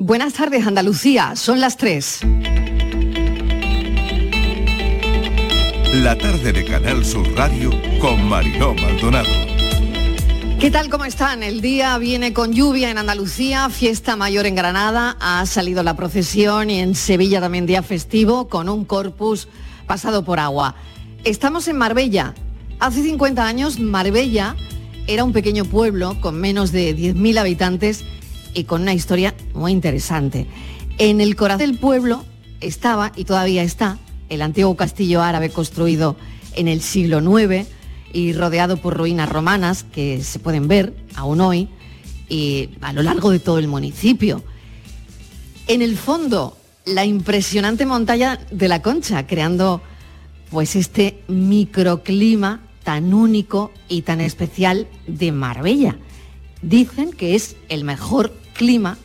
[0.00, 1.34] Buenas tardes, Andalucía.
[1.34, 2.20] Son las 3.
[5.94, 9.28] La tarde de Canal Sur Radio con Mariló Maldonado.
[10.60, 10.88] ¿Qué tal?
[10.88, 11.42] ¿Cómo están?
[11.42, 16.70] El día viene con lluvia en Andalucía, fiesta mayor en Granada, ha salido la procesión
[16.70, 19.48] y en Sevilla también día festivo con un corpus
[19.88, 20.76] pasado por agua.
[21.24, 22.34] Estamos en Marbella.
[22.78, 24.54] Hace 50 años Marbella
[25.08, 28.04] era un pequeño pueblo con menos de 10.000 habitantes
[28.58, 30.46] y con una historia muy interesante.
[30.98, 32.24] En el corazón del pueblo
[32.60, 33.98] estaba y todavía está
[34.28, 36.16] el antiguo castillo árabe construido
[36.54, 37.66] en el siglo IX
[38.12, 41.68] y rodeado por ruinas romanas que se pueden ver aún hoy
[42.28, 44.42] y a lo largo de todo el municipio.
[45.66, 49.82] En el fondo, la impresionante montaña de la Concha, creando
[50.50, 55.98] pues este microclima tan único y tan especial de Marbella.
[56.62, 58.98] Dicen que es el mejor clima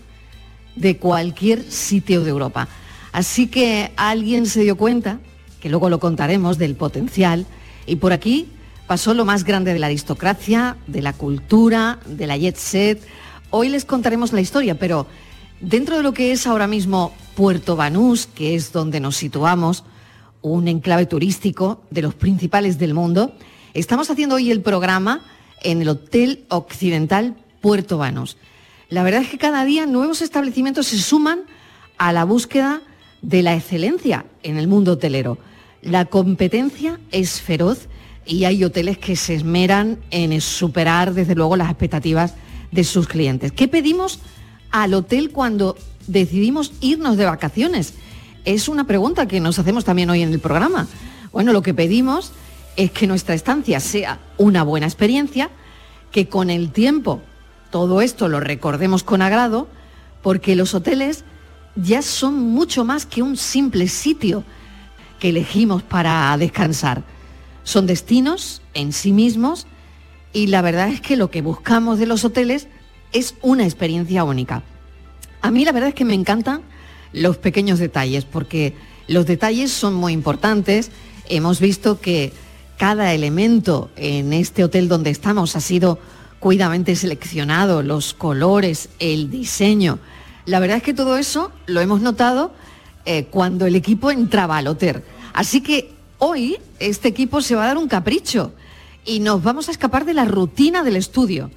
[0.76, 2.68] de cualquier sitio de Europa.
[3.14, 5.20] Así que alguien se dio cuenta,
[5.62, 7.46] que luego lo contaremos, del potencial,
[7.86, 8.48] y por aquí
[8.88, 13.08] pasó lo más grande de la aristocracia, de la cultura, de la jet set.
[13.52, 15.06] Hoy les contaremos la historia, pero
[15.62, 19.84] dentro de lo que es ahora mismo Puerto Banús, que es donde nos situamos,
[20.42, 23.36] un enclave turístico de los principales del mundo,
[23.76, 25.22] estamos haciendo hoy el programa
[25.62, 28.38] en el Hotel Occidental Puerto Banús.
[28.94, 31.46] La verdad es que cada día nuevos establecimientos se suman
[31.98, 32.84] a la búsqueda
[33.24, 35.40] de la excelencia en el mundo hotelero.
[35.82, 37.88] La competencia es feroz
[38.24, 42.36] y hay hoteles que se esmeran en superar desde luego las expectativas
[42.72, 43.52] de sus clientes.
[43.52, 44.20] ¿Qué pedimos
[44.70, 47.96] al hotel cuando decidimos irnos de vacaciones?
[48.46, 50.88] Es una pregunta que nos hacemos también hoy en el programa.
[51.32, 52.32] Bueno, lo que pedimos
[52.76, 55.50] es que nuestra estancia sea una buena experiencia,
[56.12, 57.24] que con el tiempo
[57.74, 59.68] todo esto lo recordemos con agrado,
[60.22, 61.24] porque los hoteles
[61.76, 64.44] ya son mucho más que un simple sitio
[65.20, 67.02] que elegimos para descansar.
[67.64, 69.66] Son destinos en sí mismos
[70.34, 72.68] y la verdad es que lo que buscamos de los hoteles
[73.12, 74.62] es una experiencia única.
[75.42, 76.62] A mí la verdad es que me encantan
[77.12, 78.76] los pequeños detalles porque
[79.08, 80.92] los detalles son muy importantes.
[81.28, 82.34] Hemos visto que
[82.78, 85.98] cada elemento en este hotel donde estamos ha sido
[86.44, 90.00] cuidadamente seleccionado, los colores, el diseño.
[90.46, 92.52] La verdad es que todo eso lo hemos notado
[93.06, 95.04] eh, cuando el equipo entraba al hotel.
[95.32, 98.52] Así que hoy este equipo se va a dar un capricho
[99.06, 101.50] y nos vamos a escapar de la rutina del estudio.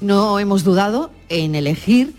[0.00, 2.14] No hemos dudado en elegir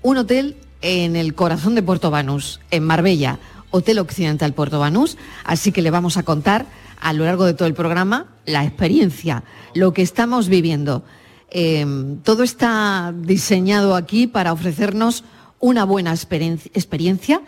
[0.00, 3.40] un hotel en el corazón de Puerto Banús, en Marbella,
[3.72, 6.64] Hotel Occidental Puerto Banús, así que le vamos a contar
[6.98, 11.04] a lo largo de todo el programa la experiencia, lo que estamos viviendo.
[11.50, 15.24] Em, todo está diseñado aquí para ofrecernos
[15.60, 17.40] una buena experiencia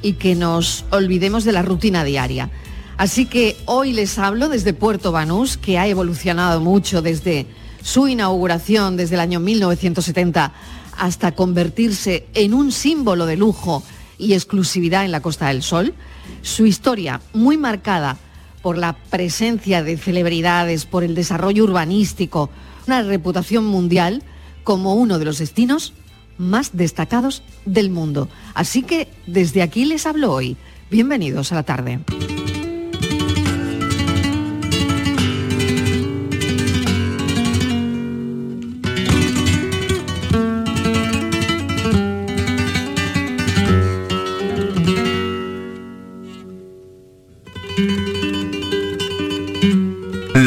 [0.00, 2.50] y que nos olvidemos de la rutina diaria.
[2.96, 7.46] Así que hoy les hablo desde Puerto Banús, que ha evolucionado mucho desde
[7.82, 10.52] su inauguración desde el año 1970
[10.96, 13.82] hasta convertirse en un símbolo de lujo
[14.18, 15.94] y exclusividad en la Costa del Sol.
[16.42, 18.18] Su historia, muy marcada
[18.62, 22.50] por la presencia de celebridades, por el desarrollo urbanístico,
[22.86, 24.22] una reputación mundial
[24.64, 25.92] como uno de los destinos
[26.38, 28.28] más destacados del mundo.
[28.54, 30.56] Así que desde aquí les hablo hoy.
[30.90, 32.00] Bienvenidos a la tarde.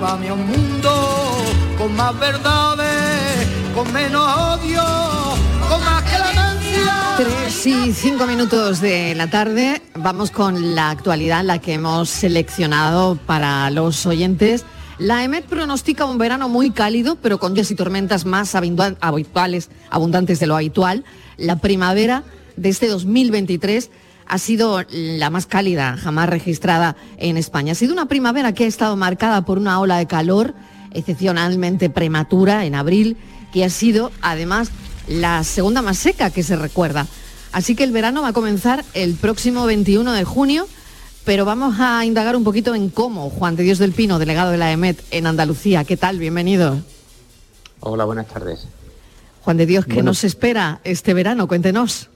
[0.00, 0.90] Llévame a un mundo
[1.76, 4.82] con más verdades, con menos odio,
[5.68, 7.16] con más clemencia.
[7.18, 9.82] Tres y cinco minutos de la tarde.
[9.94, 14.64] Vamos con la actualidad, la que hemos seleccionado para los oyentes.
[14.96, 20.40] La EMET pronostica un verano muy cálido, pero con lluvias y tormentas más habituales, abundantes
[20.40, 21.04] de lo habitual.
[21.36, 22.22] La primavera
[22.56, 23.90] de este 2023
[24.30, 27.72] ha sido la más cálida jamás registrada en España.
[27.72, 30.54] Ha sido una primavera que ha estado marcada por una ola de calor
[30.92, 33.16] excepcionalmente prematura en abril,
[33.52, 34.70] que ha sido además
[35.08, 37.08] la segunda más seca que se recuerda.
[37.50, 40.68] Así que el verano va a comenzar el próximo 21 de junio,
[41.24, 44.58] pero vamos a indagar un poquito en cómo Juan de Dios del Pino, delegado de
[44.58, 45.82] la EMET en Andalucía.
[45.82, 46.20] ¿Qué tal?
[46.20, 46.78] Bienvenido.
[47.80, 48.68] Hola, buenas tardes.
[49.42, 51.48] Juan de Dios, ¿qué nos espera este verano?
[51.48, 52.10] Cuéntenos.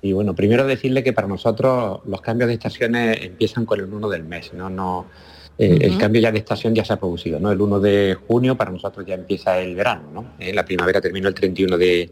[0.00, 4.08] Y bueno, primero decirle que para nosotros los cambios de estaciones empiezan con el 1
[4.08, 5.06] del mes, no, no,
[5.58, 7.50] eh, el cambio ya de estación ya se ha producido, ¿no?
[7.50, 10.26] El 1 de junio para nosotros ya empieza el verano, ¿no?
[10.38, 12.10] Eh, la primavera terminó el 31 de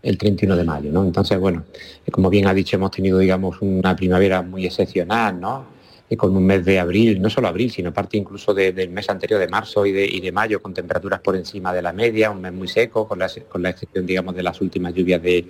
[0.00, 1.02] el 31 de mayo, ¿no?
[1.02, 1.64] Entonces, bueno,
[2.06, 5.74] eh, como bien ha dicho, hemos tenido, digamos, una primavera muy excepcional, ¿no?
[6.16, 9.48] con un mes de abril, no solo abril, sino parte incluso del mes anterior de
[9.48, 13.08] marzo y de, mayo, con temperaturas por encima de la media, un mes muy seco,
[13.08, 15.44] con la, con la excepción, digamos, de las últimas lluvias de,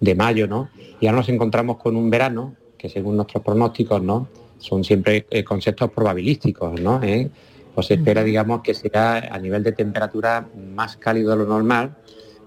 [0.00, 0.70] de mayo, ¿no?
[1.00, 4.28] Y ahora nos encontramos con un verano que según nuestros pronósticos, ¿no?
[4.58, 7.02] son siempre eh, conceptos probabilísticos, ¿no?
[7.02, 7.30] ¿Eh?
[7.74, 11.94] Pues se espera, digamos, que será a nivel de temperatura más cálido de lo normal,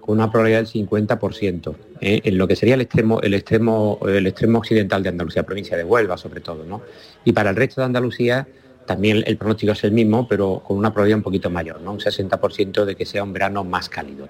[0.01, 2.21] con una probabilidad del 50%, ¿eh?
[2.23, 5.83] en lo que sería el extremo, el extremo, el extremo occidental de Andalucía, provincia de
[5.83, 6.81] Huelva sobre todo, ¿no?
[7.23, 8.47] Y para el resto de Andalucía
[8.85, 11.91] también el pronóstico es el mismo, pero con una probabilidad un poquito mayor, ¿no?
[11.91, 14.27] Un 60% de que sea un verano más cálido.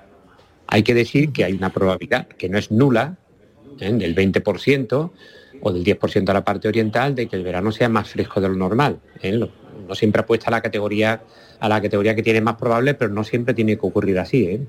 [0.72, 3.18] Hay que decir que hay una probabilidad que no es nula,
[3.78, 5.12] del 20%,
[5.62, 8.48] o del 10% a la parte oriental de que el verano sea más fresco de
[8.48, 9.00] lo normal.
[9.22, 9.38] ¿eh?
[9.38, 11.24] No siempre apuesta a la categoría
[11.60, 14.46] a la categoría que tiene más probable, pero no siempre tiene que ocurrir así.
[14.46, 14.62] ¿eh?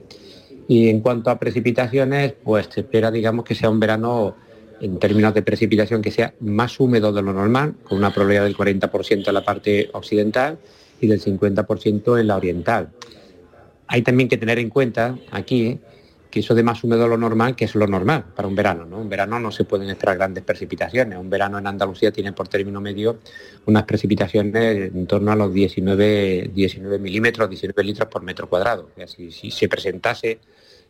[0.67, 4.37] Y en cuanto a precipitaciones, pues se espera, digamos, que sea un verano
[4.81, 8.57] en términos de precipitación que sea más húmedo de lo normal, con una probabilidad del
[8.57, 10.59] 40% en la parte occidental
[11.01, 12.91] y del 50% en la oriental.
[13.87, 15.79] Hay también que tener en cuenta aquí
[16.33, 18.87] que eso de más húmedo lo normal, que es lo normal para un verano.
[18.87, 18.99] ¿no?
[18.99, 21.19] Un verano no se pueden esperar grandes precipitaciones.
[21.19, 23.19] Un verano en Andalucía tiene por término medio
[23.67, 28.89] unas precipitaciones en torno a los 19, 19 milímetros, 19 litros por metro cuadrado.
[29.07, 30.41] Si, si se presentase,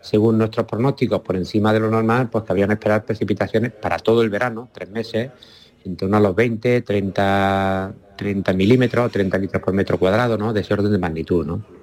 [0.01, 4.31] según nuestros pronósticos, por encima de lo normal, pues cabrían esperar precipitaciones para todo el
[4.31, 5.31] verano, tres meses,
[5.85, 10.53] en torno a los 20, 30, 30 milímetros, 30 litros por metro cuadrado, ¿no?
[10.53, 11.45] de ese orden de magnitud.
[11.45, 11.82] ¿no?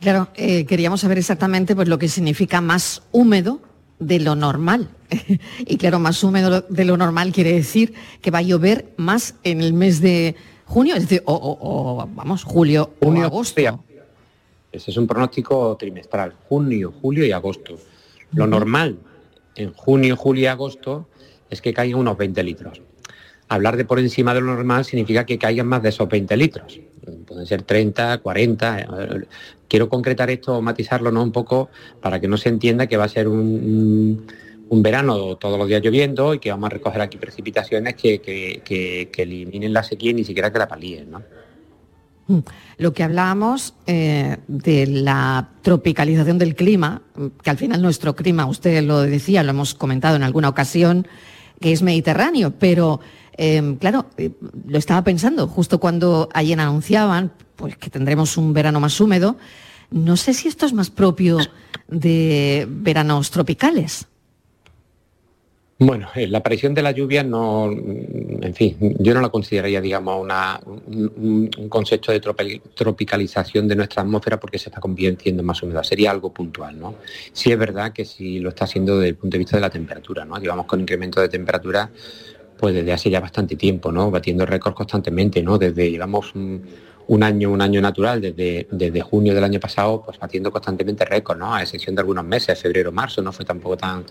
[0.00, 3.60] Claro, eh, queríamos saber exactamente pues, lo que significa más húmedo
[3.98, 4.88] de lo normal.
[5.58, 9.60] y claro, más húmedo de lo normal quiere decir que va a llover más en
[9.60, 10.36] el mes de
[10.66, 13.84] junio, es decir, o, vamos, julio o agosto.
[14.70, 17.78] Ese es un pronóstico trimestral, junio, julio y agosto.
[18.32, 18.98] Lo normal
[19.56, 21.08] en junio, julio y agosto
[21.48, 22.82] es que caigan unos 20 litros.
[23.48, 26.80] Hablar de por encima de lo normal significa que caigan más de esos 20 litros.
[27.26, 28.86] Pueden ser 30, 40
[29.68, 31.22] quiero concretar esto, matizarlo ¿no?
[31.22, 31.68] un poco
[32.00, 34.26] para que no se entienda que va a ser un,
[34.70, 39.82] verano todos los días lloviendo y que vamos a recoger aquí precipitaciones que, eliminen la
[39.82, 41.10] sequía y ni siquiera que la palíen.
[41.10, 41.22] ¿no?
[42.26, 42.38] Mm.
[42.78, 47.02] Lo que hablábamos eh, de la tropicalización del clima,
[47.42, 51.06] que al final nuestro clima, usted lo decía, lo hemos comentado en alguna ocasión,
[51.60, 53.00] que es mediterráneo, pero
[53.38, 54.32] eh, claro, eh,
[54.66, 59.36] lo estaba pensando justo cuando ayer anunciaban pues que tendremos un verano más húmedo.
[59.90, 61.38] No sé si esto es más propio
[61.86, 64.08] de veranos tropicales.
[65.80, 70.26] Bueno, eh, la aparición de la lluvia no, en fin, yo no la consideraría, digamos,
[70.56, 72.18] un, concepto de
[72.74, 75.84] tropicalización de nuestra atmósfera porque se está convirtiendo en más húmeda.
[75.84, 76.96] Sería algo puntual, ¿no?
[77.32, 79.70] Sí es verdad que sí lo está haciendo desde el punto de vista de la
[79.70, 80.36] temperatura, ¿no?
[80.38, 81.88] Llevamos con incremento de temperatura
[82.58, 84.10] pues desde hace ya bastante tiempo, ¿no?
[84.10, 85.58] Batiendo récords constantemente, ¿no?
[85.58, 86.62] Desde llevamos un,
[87.06, 91.38] un año, un año natural desde, desde junio del año pasado, pues batiendo constantemente récords,
[91.38, 91.54] ¿no?
[91.54, 94.04] A excepción de algunos meses, febrero, marzo, no fue tampoco tan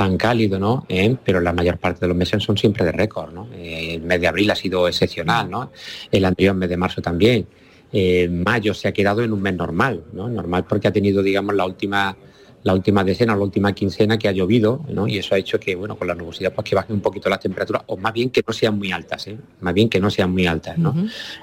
[0.00, 0.86] tan cálido, ¿no?
[0.88, 1.14] ¿Eh?
[1.22, 3.48] pero la mayor parte de los meses son siempre de récord, ¿no?
[3.52, 5.72] Eh, el mes de abril ha sido excepcional, ¿no?
[6.10, 7.46] El anterior mes de marzo también.
[7.92, 10.26] Eh, mayo se ha quedado en un mes normal, ¿no?
[10.28, 12.16] Normal porque ha tenido, digamos, la última
[12.62, 15.08] la última decena o la última quincena que ha llovido, ¿no?
[15.08, 17.40] Y eso ha hecho que, bueno, con la nubosidad, pues que bajen un poquito las
[17.40, 19.38] temperaturas, o más bien que no sean muy altas, ¿eh?
[19.60, 20.92] Más bien que no sean muy altas, ¿no?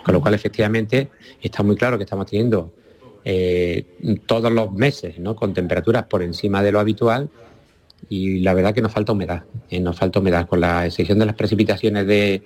[0.03, 1.09] Con lo cual, efectivamente,
[1.41, 2.71] está muy claro que estamos teniendo
[3.25, 3.83] eh,
[4.25, 5.35] todos los meses, ¿no?
[5.35, 7.29] Con temperaturas por encima de lo habitual
[8.09, 9.79] y la verdad que nos falta humedad, ¿eh?
[9.79, 10.47] nos falta humedad.
[10.47, 12.43] Con la excepción de las precipitaciones de,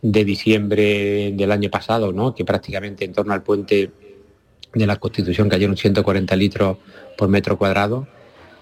[0.00, 2.34] de diciembre del año pasado, ¿no?
[2.34, 3.90] Que prácticamente en torno al puente
[4.72, 6.78] de la Constitución cayeron 140 litros
[7.18, 8.06] por metro cuadrado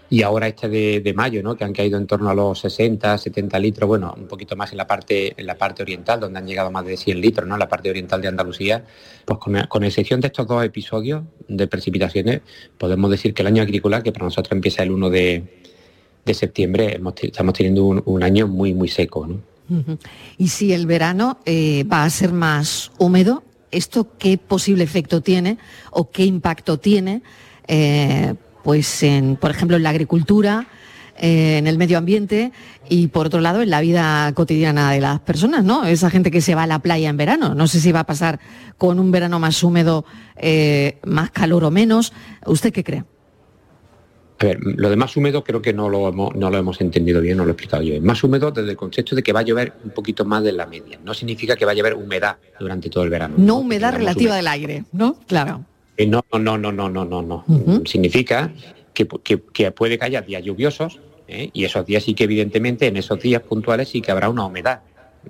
[0.08, 1.56] y ahora este de, mayo, ¿no?
[1.56, 4.78] que han caído en torno a los 60, 70 litros, bueno, un poquito más en
[4.78, 7.56] la parte, en la parte oriental, donde han llegado más de 100 litros, ¿no?
[7.56, 8.84] la parte oriental de Andalucía,
[9.24, 12.40] pues con, excepción de estos dos episodios de precipitaciones,
[12.78, 15.44] podemos decir que el año agrícola, que para nosotros empieza el 1 de,
[16.32, 19.26] septiembre, estamos teniendo un, año muy, muy seco.
[19.26, 19.40] ¿no?
[20.38, 25.58] Y si el verano eh, va a ser más húmedo, ¿esto qué posible efecto tiene
[25.90, 27.22] o qué impacto tiene?
[27.68, 28.34] Eh,
[28.66, 30.66] pues en, por ejemplo, en la agricultura,
[31.18, 32.50] eh, en el medio ambiente
[32.88, 35.86] y por otro lado en la vida cotidiana de las personas, ¿no?
[35.86, 37.54] Esa gente que se va a la playa en verano.
[37.54, 38.40] No sé si va a pasar
[38.76, 40.04] con un verano más húmedo,
[40.34, 42.12] eh, más calor o menos.
[42.44, 43.04] ¿Usted qué cree?
[44.40, 47.20] A ver, lo de más húmedo creo que no lo, hemos, no lo hemos entendido
[47.20, 48.02] bien, no lo he explicado yo.
[48.02, 50.66] Más húmedo desde el concepto de que va a llover un poquito más de la
[50.66, 50.98] media.
[51.04, 53.36] No significa que va a llover humedad durante todo el verano.
[53.38, 55.20] No, humedad relativa del aire, ¿no?
[55.28, 55.64] Claro.
[55.96, 57.44] Eh, no, no, no, no, no, no, no.
[57.84, 58.52] Significa
[58.92, 59.06] que,
[59.72, 61.50] puede que haya días lluviosos ¿eh?
[61.52, 64.80] y esos días sí que evidentemente en esos días puntuales sí que habrá una humedad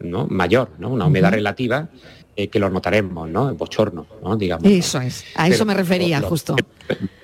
[0.00, 0.26] ¿no?
[0.26, 0.90] mayor, ¿no?
[0.90, 1.88] una humedad relativa
[2.36, 3.48] eh, que lo notaremos, ¿no?
[3.48, 4.36] El bochorno, ¿no?
[4.36, 4.70] Digamos.
[4.70, 6.54] Eso es, a eso me refería justo.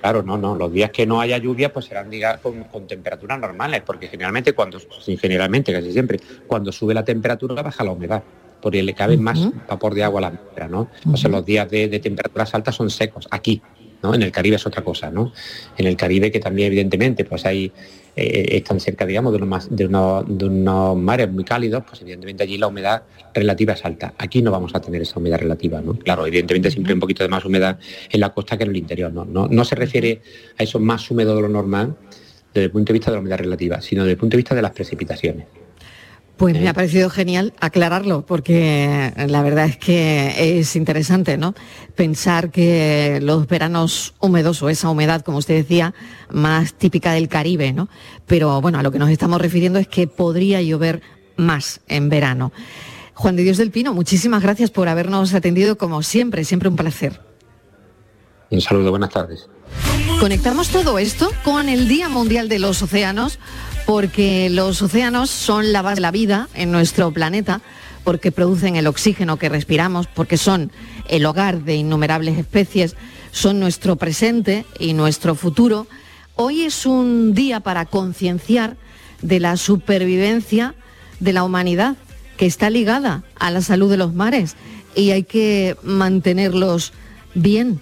[0.01, 3.81] Claro, no, no, los días que no haya lluvia pues serán diga, con, temperaturas normales,
[3.85, 4.77] porque generalmente cuando,
[5.17, 8.21] generalmente casi siempre, cuando sube la temperatura baja la humedad
[8.63, 10.89] porque le cabe más vapor de agua a la atmósfera, ¿no?
[11.11, 13.61] O sea, los días de, temperaturas altas son secos, aquí,
[14.01, 14.15] ¿no?
[14.15, 15.33] En el Caribe es otra cosa, ¿no?
[15.77, 17.73] En el Caribe, que también evidentemente, pues hay,
[18.15, 22.67] eh, están cerca, digamos, de unos, de, unos, mares muy cálidos, pues evidentemente allí la
[22.67, 23.03] humedad
[23.33, 24.13] relativa es alta.
[24.17, 25.99] Aquí no vamos a tener esa humedad relativa, ¿no?
[25.99, 27.77] Claro, evidentemente siempre un poquito de más humedad
[28.09, 29.25] en la costa que en el interior, ¿no?
[29.25, 30.21] No, no se refiere
[30.57, 31.97] a eso más húmedo de lo normal
[32.53, 34.55] desde el punto de vista de la humedad relativa, sino desde el punto de vista
[34.55, 35.47] de las precipitaciones.
[36.43, 41.55] Pues me ha parecido genial aclararlo, porque la verdad es que es interesante, ¿no?
[41.95, 45.93] Pensar que los veranos húmedos o esa humedad, como usted decía,
[46.29, 47.87] más típica del Caribe, ¿no?
[48.27, 51.01] Pero bueno, a lo que nos estamos refiriendo es que podría llover
[51.37, 52.51] más en verano.
[53.13, 57.21] Juan de Dios del Pino, muchísimas gracias por habernos atendido como siempre, siempre un placer.
[58.49, 59.47] Un saludo, buenas tardes.
[60.19, 63.39] Conectamos todo esto con el Día Mundial de los Océanos
[63.85, 67.61] porque los océanos son la base de la vida en nuestro planeta,
[68.03, 70.71] porque producen el oxígeno que respiramos, porque son
[71.07, 72.95] el hogar de innumerables especies,
[73.31, 75.87] son nuestro presente y nuestro futuro.
[76.35, 78.77] Hoy es un día para concienciar
[79.21, 80.75] de la supervivencia
[81.19, 81.95] de la humanidad,
[82.37, 84.55] que está ligada a la salud de los mares
[84.95, 86.93] y hay que mantenerlos
[87.35, 87.79] bien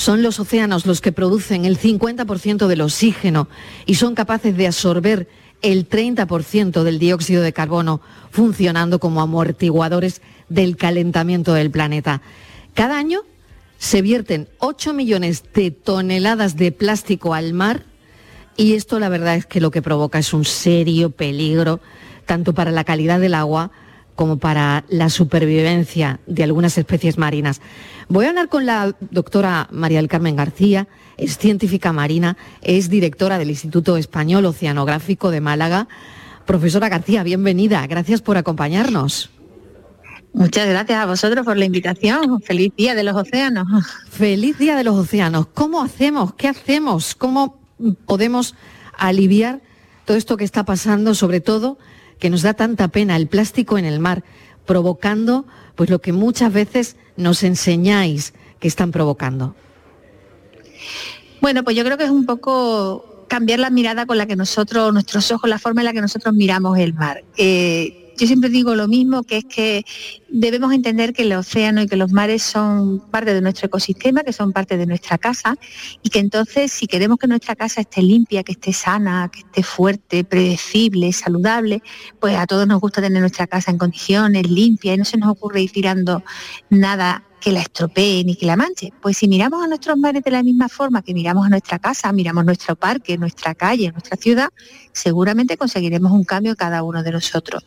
[0.00, 3.48] son los océanos los que producen el 50% del oxígeno
[3.84, 5.28] y son capaces de absorber
[5.60, 12.22] el 30% del dióxido de carbono, funcionando como amortiguadores del calentamiento del planeta.
[12.72, 13.24] Cada año
[13.76, 17.84] se vierten 8 millones de toneladas de plástico al mar
[18.56, 21.78] y esto la verdad es que lo que provoca es un serio peligro
[22.24, 23.70] tanto para la calidad del agua
[24.14, 27.60] como para la supervivencia de algunas especies marinas.
[28.08, 33.38] Voy a hablar con la doctora María del Carmen García, es científica marina, es directora
[33.38, 35.88] del Instituto Español Oceanográfico de Málaga.
[36.46, 39.30] Profesora García, bienvenida, gracias por acompañarnos.
[40.32, 42.40] Muchas gracias a vosotros por la invitación.
[42.40, 43.66] Feliz Día de los Océanos.
[44.08, 45.46] Feliz Día de los Océanos.
[45.54, 46.34] ¿Cómo hacemos?
[46.34, 47.14] ¿Qué hacemos?
[47.14, 47.60] ¿Cómo
[48.06, 48.54] podemos
[48.96, 49.60] aliviar
[50.04, 51.78] todo esto que está pasando, sobre todo
[52.20, 54.22] que nos da tanta pena el plástico en el mar,
[54.66, 59.56] provocando pues lo que muchas veces nos enseñáis que están provocando.
[61.40, 64.92] Bueno, pues yo creo que es un poco cambiar la mirada con la que nosotros,
[64.92, 67.24] nuestros ojos, la forma en la que nosotros miramos el mar.
[67.36, 69.84] Eh, yo siempre digo lo mismo, que es que
[70.28, 74.32] debemos entender que el océano y que los mares son parte de nuestro ecosistema, que
[74.32, 75.56] son parte de nuestra casa,
[76.02, 79.62] y que entonces si queremos que nuestra casa esté limpia, que esté sana, que esté
[79.62, 81.82] fuerte, predecible, saludable,
[82.20, 85.30] pues a todos nos gusta tener nuestra casa en condiciones, limpia, y no se nos
[85.30, 86.22] ocurre ir tirando
[86.68, 88.92] nada que la estropee ni que la manche.
[89.00, 92.12] Pues si miramos a nuestros mares de la misma forma que miramos a nuestra casa,
[92.12, 94.50] miramos nuestro parque, nuestra calle, nuestra ciudad,
[94.92, 97.64] seguramente conseguiremos un cambio cada uno de nosotros.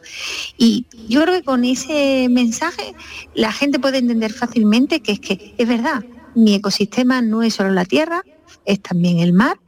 [0.58, 2.94] Y yo creo que con ese mensaje
[3.34, 6.04] la gente puede entender fácilmente que es que es verdad,
[6.36, 8.24] mi ecosistema no es solo la tierra,
[8.66, 9.60] es también el mar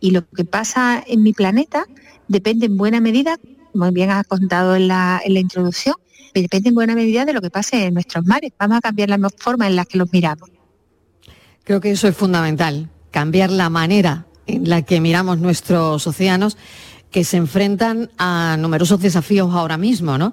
[0.00, 1.86] Y lo que pasa en mi planeta
[2.28, 3.38] depende en buena medida,
[3.76, 5.94] como bien has contado en la, en la introducción,
[6.34, 8.52] depende en buena medida de lo que pase en nuestros mares.
[8.58, 10.50] Vamos a cambiar la forma en la que los miramos.
[11.64, 16.56] Creo que eso es fundamental, cambiar la manera en la que miramos nuestros océanos
[17.10, 20.32] que se enfrentan a numerosos desafíos ahora mismo, ¿no?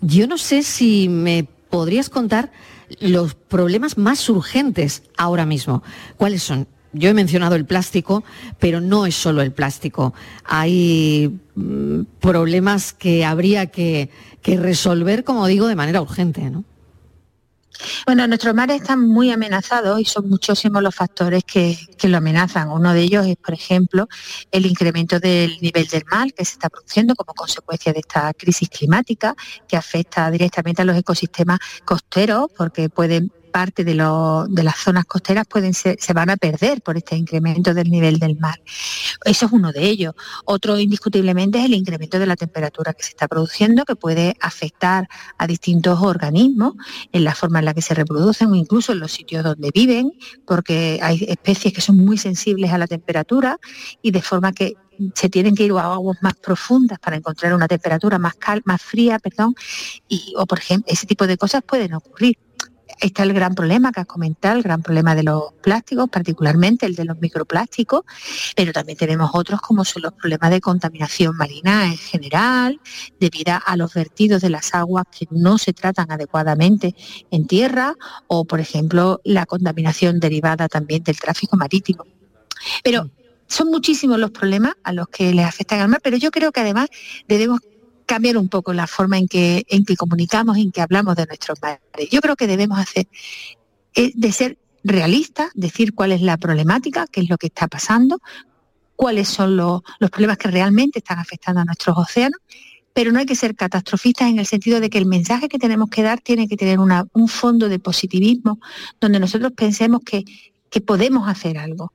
[0.00, 2.52] Yo no sé si me podrías contar
[3.00, 5.82] los problemas más urgentes ahora mismo.
[6.16, 6.68] ¿Cuáles son?
[6.94, 8.24] Yo he mencionado el plástico,
[8.58, 10.14] pero no es solo el plástico.
[10.44, 14.10] Hay mm, problemas que habría que,
[14.40, 16.64] que resolver, como digo, de manera urgente, ¿no?
[18.06, 22.70] Bueno, nuestros mares están muy amenazados y son muchísimos los factores que, lo amenazan.
[22.70, 24.08] Uno de ellos es, por ejemplo,
[24.50, 28.68] el incremento del nivel del mar que se está produciendo como consecuencia de esta crisis
[28.68, 29.34] climática
[29.66, 35.74] que afecta directamente a los ecosistemas costeros porque pueden parte de, las zonas costeras pueden
[35.74, 38.60] se van a perder por este incremento del nivel del mar.
[39.24, 40.12] Eso es uno de ellos.
[40.44, 45.06] Otro indiscutiblemente es el incremento de la temperatura que se está produciendo, que puede afectar
[45.38, 46.74] a distintos organismos
[47.12, 50.10] en la forma en la que se reproducen o incluso en los sitios donde viven,
[50.44, 53.60] porque hay especies que son muy sensibles a la temperatura
[54.02, 54.74] y de forma que
[55.14, 58.34] se tienen que ir a aguas más profundas para encontrar una temperatura más
[58.64, 59.54] más fría, perdón,
[60.08, 62.36] y, o por ejemplo, ese tipo de cosas pueden ocurrir
[63.00, 66.94] está el gran problema que has comentado, el gran problema de los plásticos, particularmente el
[66.94, 68.02] de los microplásticos,
[68.56, 72.80] pero también tenemos otros como son los problemas de contaminación marina en general,
[73.20, 76.94] debido a los vertidos de las aguas que no se tratan adecuadamente
[77.30, 77.94] en tierra,
[78.26, 82.06] o por ejemplo la contaminación derivada también del tráfico marítimo.
[82.82, 83.10] Pero
[83.46, 86.60] son muchísimos los problemas a los que les afectan al mar, pero yo creo que
[86.60, 86.88] además
[87.28, 87.60] debemos
[88.06, 91.60] cambiar un poco la forma en que, en que comunicamos, en que hablamos de nuestros
[91.62, 91.80] mares.
[92.10, 93.06] Yo creo que debemos hacer
[93.94, 98.20] eh, de ser realistas, decir cuál es la problemática, qué es lo que está pasando,
[98.96, 102.40] cuáles son los, problemas que realmente están afectando a nuestros océanos,
[102.92, 105.90] pero no hay que ser catastrofistas en el sentido de que el mensaje que tenemos
[105.90, 108.60] que dar tiene que tener un fondo de positivismo
[109.00, 110.24] donde nosotros pensemos que,
[110.70, 111.92] que podemos hacer algo,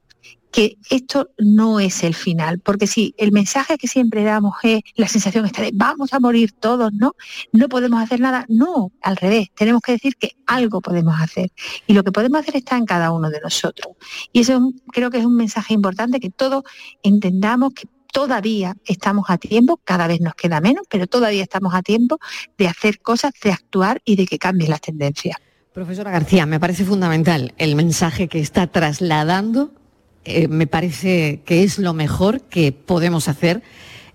[0.51, 5.07] que esto no es el final, porque si el mensaje que siempre damos es la
[5.07, 7.15] sensación esta de vamos a morir todos, ¿no?
[7.51, 11.51] No podemos hacer nada, no, al revés, tenemos que decir que algo podemos hacer
[11.87, 13.95] y lo que podemos hacer está en cada uno de nosotros.
[14.33, 16.63] Y eso creo que es un mensaje importante que todos
[17.03, 21.83] entendamos que todavía estamos a tiempo, cada vez nos queda menos, pero todavía estamos a
[21.83, 22.17] tiempo
[22.57, 25.37] de hacer cosas, de actuar y de que cambien las tendencias.
[25.73, 29.78] Profesora García, me parece fundamental el mensaje que está trasladando
[30.25, 33.63] eh, me parece que es lo mejor que podemos hacer,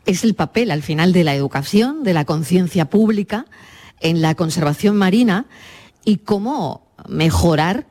[0.07, 3.47] es el papel al final de la educación, de la conciencia pública
[4.01, 5.47] en la conservación marina
[6.05, 7.87] y cómo mejorar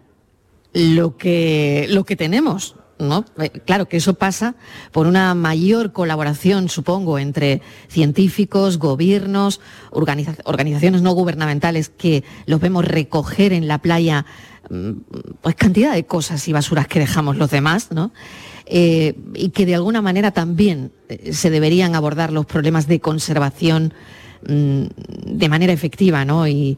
[0.73, 2.75] lo que, lo que tenemos.
[2.99, 3.25] ¿no?
[3.39, 4.55] Eh, claro que eso pasa
[4.91, 9.59] por una mayor colaboración, supongo, entre científicos, gobiernos,
[9.91, 14.25] organizaciones no gubernamentales que los vemos recoger en la playa
[15.41, 18.11] pues cantidad de cosas y basuras que dejamos los demás, ¿no?
[18.65, 23.93] Eh, y que de alguna manera también eh, se deberían abordar los problemas de conservación
[24.47, 24.83] mm,
[25.25, 26.47] de manera efectiva, ¿no?
[26.47, 26.77] Y,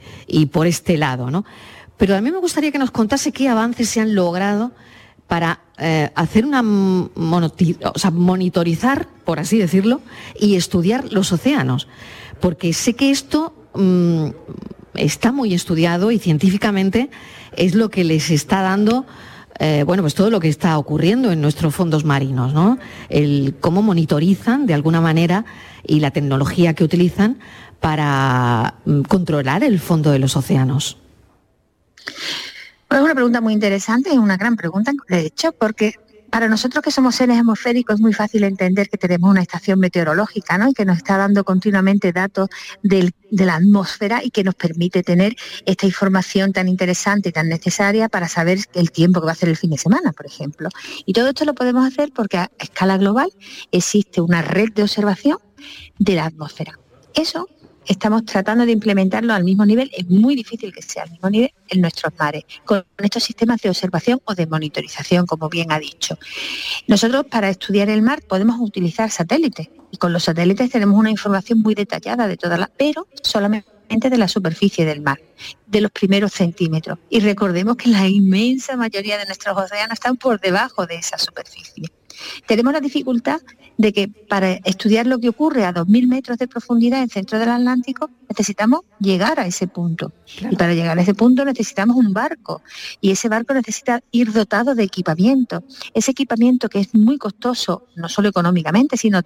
[0.52, 1.45] por este lado, ¿no?
[1.98, 4.71] Pero a mí me gustaría que nos contase qué avances se han logrado
[5.28, 10.02] para eh, hacer una o sea, monitorizar, por así decirlo,
[10.39, 11.88] y estudiar los océanos.
[12.41, 14.30] Porque sé que esto mm,
[14.97, 17.10] está muy estudiado y científicamente
[17.55, 19.05] es lo que les está dando
[19.58, 22.77] eh, bueno, pues todo lo que está ocurriendo en nuestros fondos marinos, ¿no?
[23.08, 25.45] El cómo monitorizan de alguna manera
[25.88, 27.39] y la tecnología que utilizan
[27.79, 30.97] para mm, controlar el fondo de los océanos.
[32.89, 35.95] Es una pregunta muy interesante, es una gran pregunta, de hecho, porque
[36.36, 40.58] para nosotros que somos seres atmosféricos es muy fácil entender que tenemos una estación meteorológica
[40.58, 40.69] ¿no?
[40.69, 42.50] y que nos está dando continuamente datos
[42.84, 48.10] de la atmósfera y que nos permite tener esta información tan interesante y tan necesaria
[48.10, 50.67] para saber el tiempo que va a hacer el fin de semana, por ejemplo.
[51.06, 53.32] Y todo esto lo podemos hacer porque a escala global
[53.71, 55.38] existe una red de observación
[56.00, 56.78] de la atmósfera.
[57.13, 57.48] Eso
[57.88, 61.54] estamos tratando de implementarlo al mismo nivel, es muy difícil que sea al mismo nivel
[61.69, 66.17] en nuestros mares, con estos sistemas de observación o de monitorización, como bien ha dicho.
[66.88, 71.60] Nosotros para estudiar el mar podemos utilizar satélites y con los satélites tenemos una información
[71.60, 75.21] muy detallada de todas las, pero solamente de la superficie del mar,
[75.67, 76.98] de los primeros centímetros.
[77.10, 81.86] Y recordemos que la inmensa mayoría de nuestros océanos están por debajo de esa superficie.
[82.47, 83.41] Tenemos la dificultad
[83.78, 87.39] de que para estudiar lo que ocurre a 2.000 metros de profundidad en el centro
[87.39, 90.12] del Atlántico necesitamos llegar a ese punto.
[90.49, 92.62] Y para llegar a ese punto necesitamos un barco.
[93.01, 95.63] Y ese barco necesita ir dotado de equipamiento.
[95.93, 99.21] Ese equipamiento que es muy costoso, no solo económicamente, sino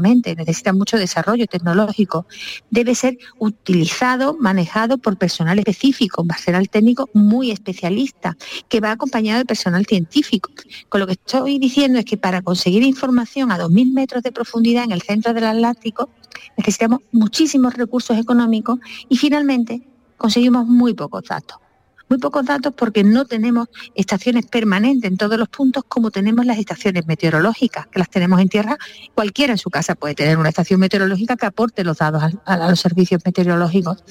[0.00, 2.26] necesita mucho desarrollo tecnológico,
[2.70, 8.36] debe ser utilizado, manejado por personal específico, personal técnico muy especialista,
[8.68, 10.50] que va acompañado de personal científico.
[10.88, 14.84] Con lo que estoy diciendo es que para conseguir información a 2.000 metros de profundidad
[14.84, 16.10] en el centro del Atlántico,
[16.56, 18.78] necesitamos muchísimos recursos económicos
[19.08, 19.82] y finalmente
[20.16, 21.63] conseguimos muy pocos datos.
[22.08, 26.58] Muy pocos datos porque no tenemos estaciones permanentes en todos los puntos como tenemos las
[26.58, 28.76] estaciones meteorológicas, que las tenemos en tierra.
[29.14, 32.80] Cualquiera en su casa puede tener una estación meteorológica que aporte los datos a, los
[32.80, 34.04] servicios meteorológicos.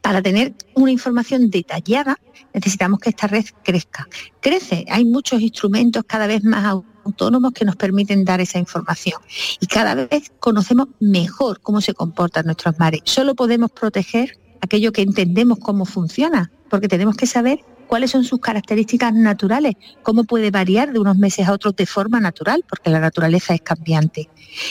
[0.00, 2.18] Para tener una información detallada
[2.54, 4.08] necesitamos que esta red crezca.
[4.40, 9.20] Crece, hay muchos instrumentos cada vez más autónomos que nos permiten dar esa información
[9.60, 13.00] y cada vez conocemos mejor cómo se comportan nuestros mares.
[13.04, 18.40] Solo podemos proteger aquello que entendemos cómo funciona, porque tenemos que saber cuáles son sus
[18.40, 23.00] características naturales, cómo puede variar de unos meses a otros de forma natural, porque la
[23.00, 24.28] naturaleza es cambiante.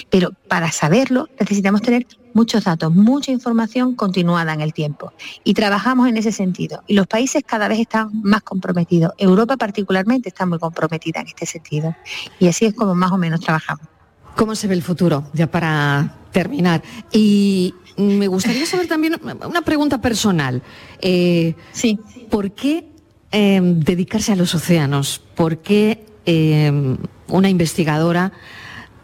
[0.09, 5.13] Pero para saberlo necesitamos tener muchos datos, mucha información continuada en el tiempo.
[5.43, 6.83] Y trabajamos en ese sentido.
[6.85, 9.13] Y los países cada vez están más comprometidos.
[9.17, 11.95] Europa particularmente está muy comprometida en este sentido.
[12.39, 13.87] Y así es como más o menos trabajamos.
[14.35, 15.23] ¿Cómo se ve el futuro?
[15.33, 16.83] Ya para terminar.
[17.13, 20.61] Y me gustaría saber también una pregunta personal.
[21.01, 21.99] Eh, sí.
[22.29, 22.85] ¿Por qué
[23.31, 25.21] em, dedicarse a los océanos?
[25.35, 28.33] ¿Por qué em, una investigadora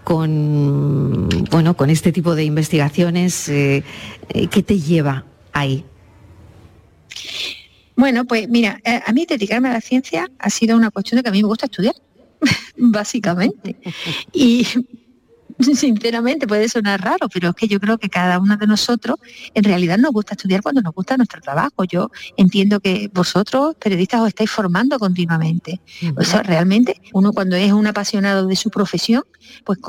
[0.03, 3.83] con, bueno, con este tipo de investigaciones, eh,
[4.29, 5.85] eh, qué te lleva ahí?
[7.95, 11.29] Bueno, pues mira, a mí dedicarme a la ciencia ha sido una cuestión de que
[11.29, 11.93] a mí me gusta estudiar,
[12.75, 13.75] básicamente.
[14.33, 14.65] Y
[15.75, 19.17] sinceramente puede sonar raro, pero es que yo creo que cada uno de nosotros
[19.53, 21.83] en realidad nos gusta estudiar cuando nos gusta nuestro trabajo.
[21.83, 25.81] Yo entiendo que vosotros, periodistas, os estáis formando continuamente.
[26.15, 29.23] O sea, realmente uno cuando es un apasionado de su profesión,
[29.65, 29.79] pues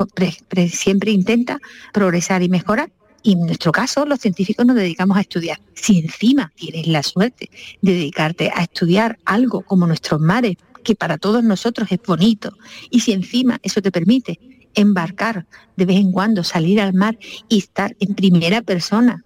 [0.71, 1.59] siempre intenta
[1.93, 2.91] progresar y mejorar.
[3.25, 5.57] Y en nuestro caso, los científicos nos dedicamos a estudiar.
[5.73, 7.49] Si encima tienes la suerte
[7.81, 12.51] de dedicarte a estudiar algo como nuestros mares, que para todos nosotros es bonito,
[12.89, 14.39] y si encima eso te permite
[14.75, 17.17] embarcar de vez en cuando, salir al mar
[17.49, 19.23] y estar en primera persona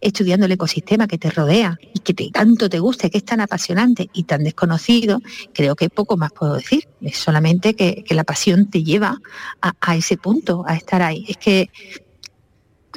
[0.00, 4.08] estudiando el ecosistema que te rodea y que tanto te gusta, que es tan apasionante
[4.12, 5.20] y tan desconocido,
[5.52, 6.88] creo que poco más puedo decir.
[7.00, 9.18] Es solamente que, la pasión te lleva
[9.60, 11.24] a, a, ese punto, a estar ahí.
[11.28, 11.70] Es que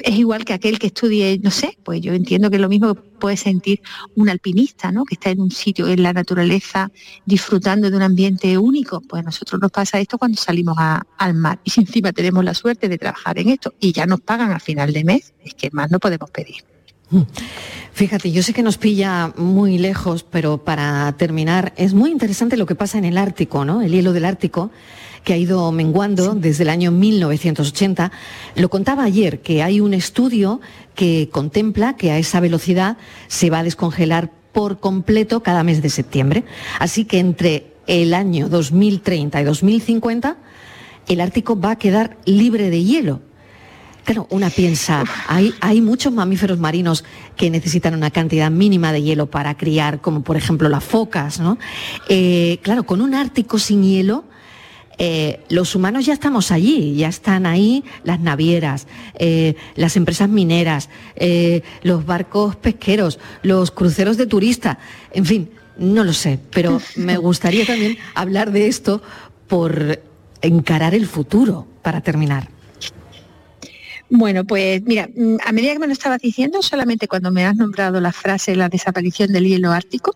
[0.00, 2.94] es igual que aquel que estudie, no sé, pues yo entiendo que es lo mismo
[2.94, 3.80] que puede sentir
[4.16, 5.04] un alpinista, ¿no?
[5.04, 6.90] Que está en un sitio, en la naturaleza,
[7.26, 9.00] disfrutando de un ambiente único.
[9.00, 10.76] Pues nosotros nos pasa esto cuando salimos
[11.18, 11.60] al mar.
[11.64, 14.92] Y encima tenemos la suerte de trabajar en esto y ya nos pagan a final
[14.92, 16.64] de mes, es que más no podemos pedir.
[17.10, 17.22] Mm.
[17.92, 22.64] Fíjate, yo sé que nos pilla muy lejos, pero para terminar, es muy interesante lo
[22.64, 23.82] que pasa en el Ártico, ¿no?
[23.82, 24.70] El hielo del Ártico
[25.24, 28.12] que ha ido menguando desde el año 1980.
[28.56, 30.60] Lo contaba ayer, que hay un estudio
[30.94, 32.96] que contempla que a esa velocidad
[33.28, 36.44] se va a descongelar por completo cada mes de septiembre.
[36.78, 40.36] Así que entre el año 2030 y 2050,
[41.08, 43.20] el Ártico va a quedar libre de hielo.
[44.04, 47.04] Claro, una piensa, hay, hay, muchos mamíferos marinos
[47.36, 51.56] que necesitan una cantidad mínima de hielo para criar, como por ejemplo las focas, ¿no?
[52.08, 54.24] Eh, claro, con un Ártico sin hielo,
[54.98, 58.86] eh, los humanos ya estamos allí, ya están ahí las navieras,
[59.18, 64.78] eh, las empresas mineras, eh, los barcos pesqueros, los cruceros de turistas,
[65.12, 69.02] en fin, no lo sé, pero me gustaría también hablar de esto
[69.48, 70.00] por
[70.40, 72.48] encarar el futuro para terminar.
[74.14, 77.56] Bueno, pues mira, mm, a medida que me lo estabas diciendo, solamente cuando me has
[77.56, 80.14] nombrado la frase la desaparición del hielo ártico,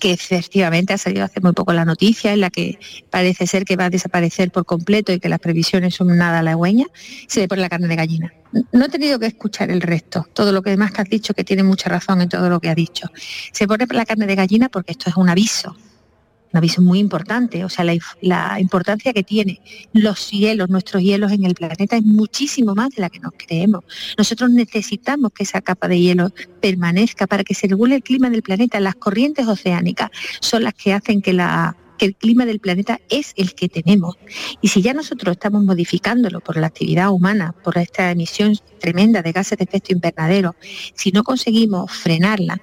[0.00, 2.78] que efectivamente ha salido hace muy poco la noticia en la que
[3.10, 6.88] parece ser que va a desaparecer por completo y que las previsiones son nada halagüeñas,
[7.28, 8.32] se le pone la carne de gallina.
[8.72, 11.44] No he tenido que escuchar el resto, todo lo que demás que has dicho, que
[11.44, 13.08] tiene mucha razón en todo lo que ha dicho.
[13.52, 15.76] Se pone la carne de gallina porque esto es un aviso,
[16.56, 19.60] un aviso muy importante, o sea, la, importancia que tiene
[19.92, 23.84] los hielos, nuestros hielos en el planeta es muchísimo más de la que nos creemos.
[24.16, 28.42] Nosotros necesitamos que esa capa de hielo permanezca para que se regule el clima del
[28.42, 28.80] planeta.
[28.80, 33.32] Las corrientes oceánicas son las que hacen que la que el clima del planeta es
[33.36, 34.16] el que tenemos.
[34.60, 39.32] Y si ya nosotros estamos modificándolo por la actividad humana, por esta emisión tremenda de
[39.32, 40.56] gases de efecto invernadero,
[40.94, 42.60] si no conseguimos frenarla,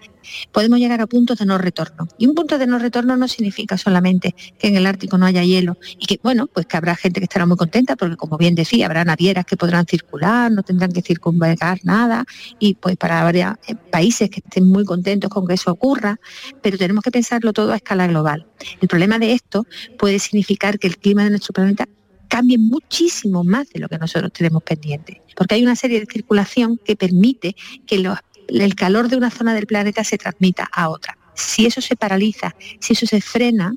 [0.51, 2.07] podemos llegar a puntos de no retorno.
[2.17, 5.43] Y un punto de no retorno no significa solamente que en el Ártico no haya
[5.43, 8.55] hielo y que, bueno, pues que habrá gente que estará muy contenta porque, como bien
[8.55, 12.25] decía, habrá navieras que podrán circular, no tendrán que circunvagar nada
[12.59, 16.19] y pues para varios eh, países que estén muy contentos con que eso ocurra,
[16.61, 18.45] pero tenemos que pensarlo todo a escala global.
[18.81, 19.65] El problema de esto
[19.97, 21.87] puede significar que el clima de nuestro planeta
[22.27, 26.79] cambie muchísimo más de lo que nosotros tenemos pendiente, porque hay una serie de circulación
[26.83, 27.55] que permite
[27.85, 27.99] que
[28.47, 31.17] el calor de una zona del planeta se transmita a otra.
[31.33, 33.73] Si eso se paraliza, si eso se frena,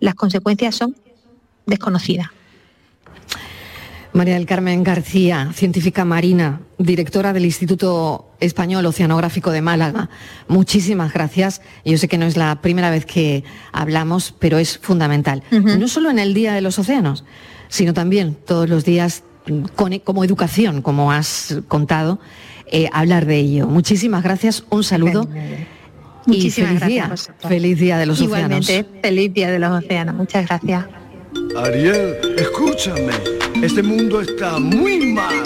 [0.00, 0.96] las consecuencias son
[1.66, 2.28] desconocidas.
[4.12, 10.08] María del Carmen García, científica marina, directora del Instituto Español Oceanográfico de Málaga.
[10.48, 11.60] Muchísimas gracias.
[11.84, 15.42] Yo sé que no es la primera vez que hablamos, pero es fundamental.
[15.50, 17.24] No solo en el Día de los Océanos,
[17.68, 19.22] sino también todos los días
[20.04, 22.18] como educación, como has contado,
[22.66, 23.66] eh, hablar de ello.
[23.66, 25.28] Muchísimas gracias, un saludo.
[26.26, 30.14] y feliz día, feliz día de los Igualmente, feliz día de los océanos.
[30.14, 30.86] Muchas gracias.
[31.56, 33.12] Ariel, escúchame,
[33.62, 35.44] este mundo está muy mal.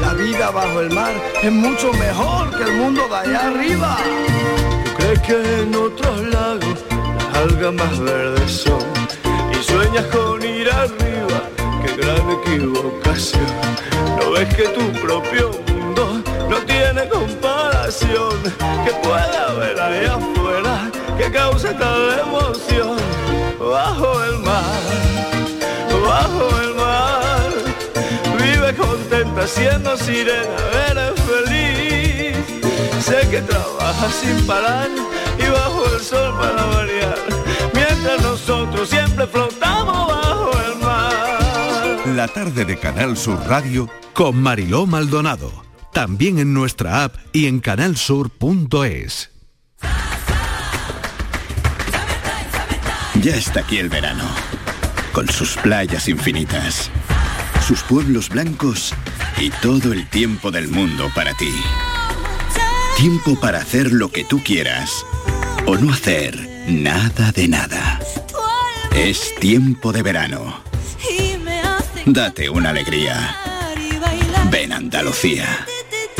[0.00, 3.98] La vida bajo el mar es mucho mejor que el mundo de allá arriba.
[4.84, 8.82] ¿Tú crees que en otros lagos las algas más verdes son?
[9.52, 11.48] Y sueñas con ir arriba,
[11.84, 13.42] qué gran equivocación.
[14.18, 15.65] ¿No ves que tu propio
[17.98, 22.96] Que puede haber ahí afuera que cause tal emoción
[23.58, 25.06] bajo el mar
[26.06, 27.50] bajo el mar.
[28.38, 30.56] Vive contenta siendo sirena,
[30.90, 32.36] eres feliz.
[33.04, 34.88] Sé que trabajas sin parar
[35.38, 37.18] y bajo el sol para variar.
[37.74, 42.16] Mientras nosotros siempre flotamos bajo el mar.
[42.16, 45.65] La tarde de Canal Sur Radio con Mariló Maldonado.
[45.96, 49.30] También en nuestra app y en canalsur.es.
[53.22, 54.24] Ya está aquí el verano
[55.12, 56.90] con sus playas infinitas,
[57.66, 58.92] sus pueblos blancos
[59.38, 61.50] y todo el tiempo del mundo para ti.
[62.98, 65.02] Tiempo para hacer lo que tú quieras
[65.64, 68.00] o no hacer nada de nada.
[68.94, 70.60] Es tiempo de verano.
[72.04, 73.34] Date una alegría.
[74.50, 75.66] Ven Andalucía.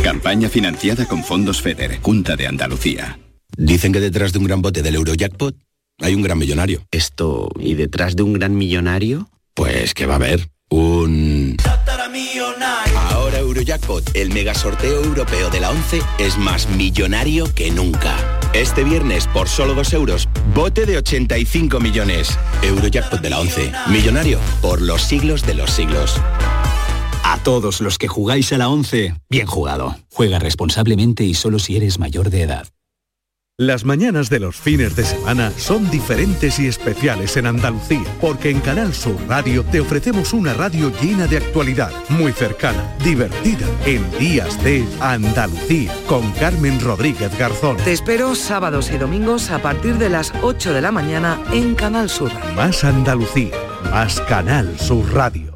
[0.06, 3.18] Campaña financiada con fondos FEDER, Junta de Andalucía.
[3.56, 5.56] Dicen que detrás de un gran bote del Eurojackpot
[5.98, 6.86] hay un gran millonario.
[6.92, 9.28] Esto, ¿y detrás de un gran millonario?
[9.52, 11.56] Pues que va a haber un...
[12.94, 18.16] Ahora Eurojackpot, el mega sorteo europeo de la 11, es más millonario que nunca.
[18.52, 22.38] Este viernes, por solo 2 euros, bote de 85 millones.
[22.62, 26.20] Eurojackpot de la 11, millonario por los siglos de los siglos.
[27.28, 29.96] A todos los que jugáis a la 11, bien jugado.
[30.12, 32.68] Juega responsablemente y solo si eres mayor de edad.
[33.58, 38.60] Las mañanas de los fines de semana son diferentes y especiales en Andalucía, porque en
[38.60, 44.62] Canal Sur Radio te ofrecemos una radio llena de actualidad, muy cercana, divertida, en días
[44.62, 47.76] de Andalucía, con Carmen Rodríguez Garzón.
[47.78, 52.08] Te espero sábados y domingos a partir de las 8 de la mañana en Canal
[52.08, 52.30] Sur.
[52.54, 53.50] Más Andalucía,
[53.90, 55.55] más Canal Sur Radio.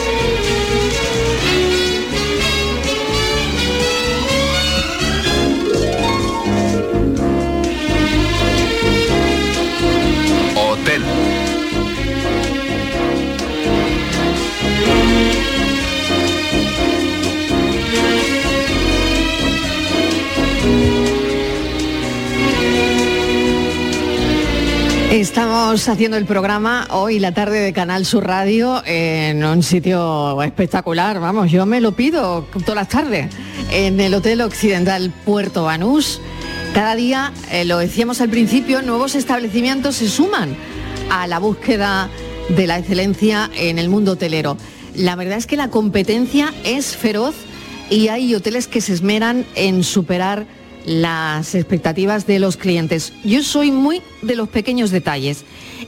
[25.11, 31.19] Estamos haciendo el programa hoy la tarde de Canal Sur Radio en un sitio espectacular,
[31.19, 33.27] vamos, yo me lo pido todas las tardes,
[33.71, 36.21] en el Hotel Occidental Puerto Banús.
[36.73, 40.55] Cada día, eh, lo decíamos al principio, nuevos establecimientos se suman
[41.09, 42.09] a la búsqueda
[42.47, 44.55] de la excelencia en el mundo hotelero.
[44.95, 47.35] La verdad es que la competencia es feroz
[47.89, 50.45] y hay hoteles que se esmeran en superar
[50.85, 53.13] las expectativas de los clientes.
[53.23, 55.43] Yo soy muy de los pequeños detalles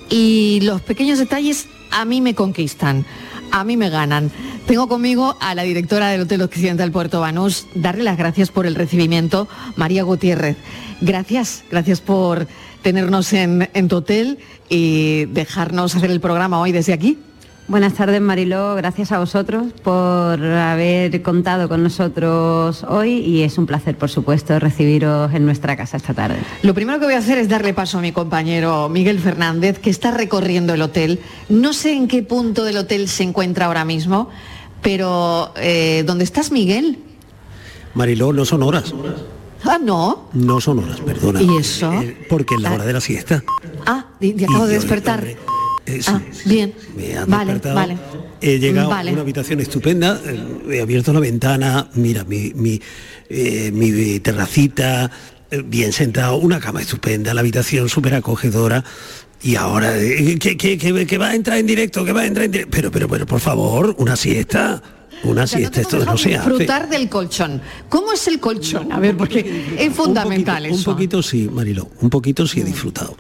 [0.10, 3.06] y los pequeños detalles a mí me conquistan,
[3.52, 4.32] a mí me ganan.
[4.68, 8.76] Tengo conmigo a la directora del Hotel Occidental Puerto Banús, darle las gracias por el
[8.76, 10.58] recibimiento, María Gutiérrez.
[11.02, 12.48] Gracias, gracias por
[12.82, 17.18] tenernos en, en tu hotel y dejarnos hacer el programa hoy desde aquí.
[17.66, 23.66] Buenas tardes Mariló, gracias a vosotros por haber contado con nosotros hoy y es un
[23.66, 26.36] placer por supuesto recibiros en nuestra casa esta tarde.
[26.62, 29.90] Lo primero que voy a hacer es darle paso a mi compañero Miguel Fernández que
[29.90, 31.20] está recorriendo el hotel.
[31.48, 34.30] No sé en qué punto del hotel se encuentra ahora mismo,
[34.82, 37.00] Pero, eh, ¿dónde estás, Miguel?
[37.94, 38.94] Mariló, no son horas.
[39.64, 40.28] Ah, no.
[40.34, 41.42] No son horas, perdona.
[41.42, 41.94] ¿Y eso?
[41.94, 43.42] Eh, porque es la hora de la siesta.
[43.86, 45.26] Ah, de acabo Y de despertar.
[45.86, 46.74] Sí, Ah, bien.
[46.96, 47.98] me Vale.
[48.42, 49.10] He llegado Vale.
[49.12, 50.40] a una habitación estupenda, eh,
[50.78, 52.82] he abierto la ventana, mira, mi, mi,
[53.30, 55.10] eh, mi terracita,
[55.52, 58.84] eh, bien sentado, una cama estupenda, la habitación súper acogedora.
[59.42, 62.26] Y ahora, eh, que, que- que- que va a entrar en directo, que va a
[62.26, 62.72] entrar en directo.
[62.76, 64.82] Pero, pero, pero, por favor, una siesta.
[65.24, 66.50] Una siesta, esto no se hace.
[66.50, 67.62] Disfrutar del colchón.
[67.90, 68.92] ¿Cómo es el colchón?
[68.92, 70.90] A ver, porque es fundamental un poquito, eso.
[70.90, 73.16] Un poquito sí, Marilo, un poquito sí he disfrutado.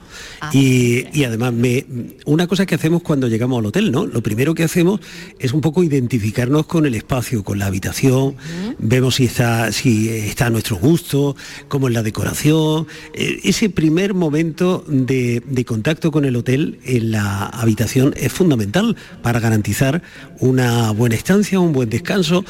[0.51, 1.85] Y, y además, me,
[2.25, 4.05] una cosa que hacemos cuando llegamos al hotel, ¿no?
[4.05, 4.99] Lo primero que hacemos
[5.39, 8.35] es un poco identificarnos con el espacio, con la habitación,
[8.79, 11.35] vemos si está, si está a nuestro gusto,
[11.67, 12.87] cómo es la decoración.
[13.13, 18.95] Eh, ese primer momento de, de contacto con el hotel en la habitación es fundamental
[19.21, 20.01] para garantizar
[20.39, 22.43] una buena estancia, un buen descanso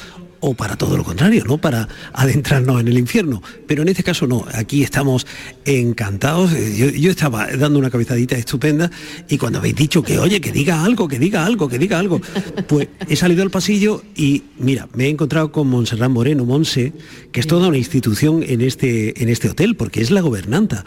[0.46, 1.58] o para todo lo contrario, ¿no?
[1.58, 3.42] Para adentrarnos en el infierno.
[3.66, 5.26] Pero en este caso no, aquí estamos
[5.64, 6.52] encantados.
[6.52, 8.92] Eh, Yo, estaba dando una cabezadita estupenda
[9.30, 12.20] y cuando habéis dicho que, oye, que diga algo, que diga algo, que diga algo,
[12.68, 16.92] pues he salido al pasillo y mira, me he encontrado con Montserrat Moreno, Monse,
[17.32, 20.84] que es toda una institución en este, en este hotel, porque es la gobernanta.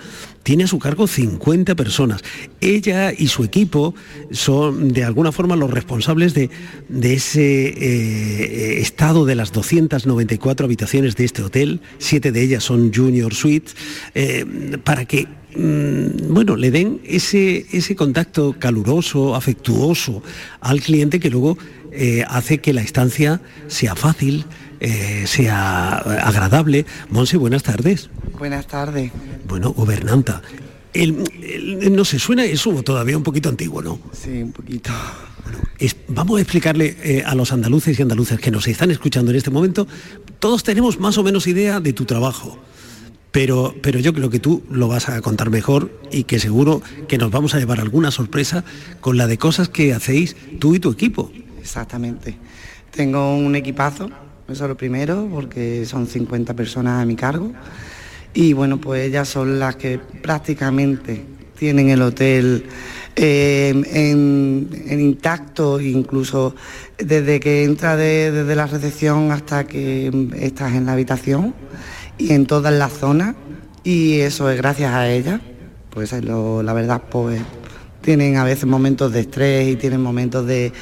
[0.46, 2.22] Tiene a su cargo 50 personas.
[2.60, 3.96] Ella y su equipo
[4.30, 6.50] son de alguna forma los responsables de,
[7.02, 11.80] ese eh, estado de las 294 habitaciones de este hotel.
[11.98, 13.74] Siete de ellas son Junior Suites,
[14.14, 14.46] eh,
[14.84, 20.22] para que mm, bueno, le den ese, ese contacto caluroso, afectuoso
[20.60, 21.58] al cliente que luego
[21.90, 24.44] eh, hace que la estancia sea fácil,
[24.80, 26.86] eh, sea agradable.
[27.10, 28.10] Monse, buenas tardes.
[28.38, 29.12] Buenas tardes.
[29.48, 30.42] Bueno, gobernanta.
[30.92, 33.98] El, el- no sé, suena eso todavía un poquito antiguo, ¿no?
[34.12, 34.90] Sí, un poquito.
[35.78, 39.36] Es- vamos a explicarle eh, a los andaluces y andaluces que nos están escuchando en
[39.36, 39.86] este momento,
[40.38, 42.58] todos tenemos más o menos idea de tu trabajo,
[43.30, 47.18] pero, pero yo creo que tú lo vas a contar mejor y que seguro que
[47.18, 48.64] nos vamos a llevar alguna sorpresa
[49.00, 51.30] con la de cosas que hacéis tú y tu equipo.
[51.60, 52.36] Exactamente.
[52.90, 54.08] Tengo un equipazo,
[54.48, 57.52] eso es lo primero, porque son 50 personas a mi cargo.
[58.34, 61.24] Y bueno, pues ellas son las que prácticamente
[61.58, 62.66] tienen el hotel
[63.16, 66.54] eh, en, intacto, incluso
[66.98, 71.54] desde que entra de- desde la recepción hasta que estás en la habitación
[72.18, 73.34] y en todas las zonas.
[73.84, 75.40] Y eso es gracias a ellas.
[75.90, 77.40] Pues la verdad, pues
[78.02, 80.72] tienen a veces momentos de estrés y tienen momentos de,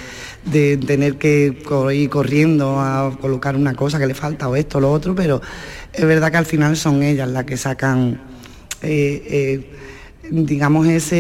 [0.45, 1.57] de tener que
[1.95, 5.41] ir corriendo a colocar una cosa que le falta o esto o lo otro, pero
[5.93, 8.21] es verdad que al final son ellas las que sacan,
[8.83, 9.71] eh, eh,
[10.31, 11.17] digamos, esa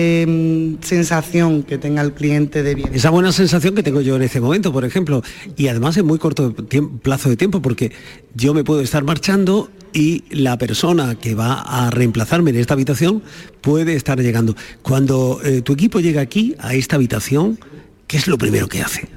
[0.86, 2.90] sensación que tenga el cliente de bien.
[2.92, 5.22] Esa buena sensación que tengo yo en este momento, por ejemplo,
[5.56, 6.54] y además en muy corto
[7.02, 7.92] plazo de tiempo, porque
[8.34, 13.22] yo me puedo estar marchando y la persona que va a reemplazarme en esta habitación
[13.60, 14.56] puede estar llegando.
[14.82, 17.58] Cuando eh, tu equipo llega aquí, a esta habitación,
[18.06, 19.08] ¿qué es lo primero que hace?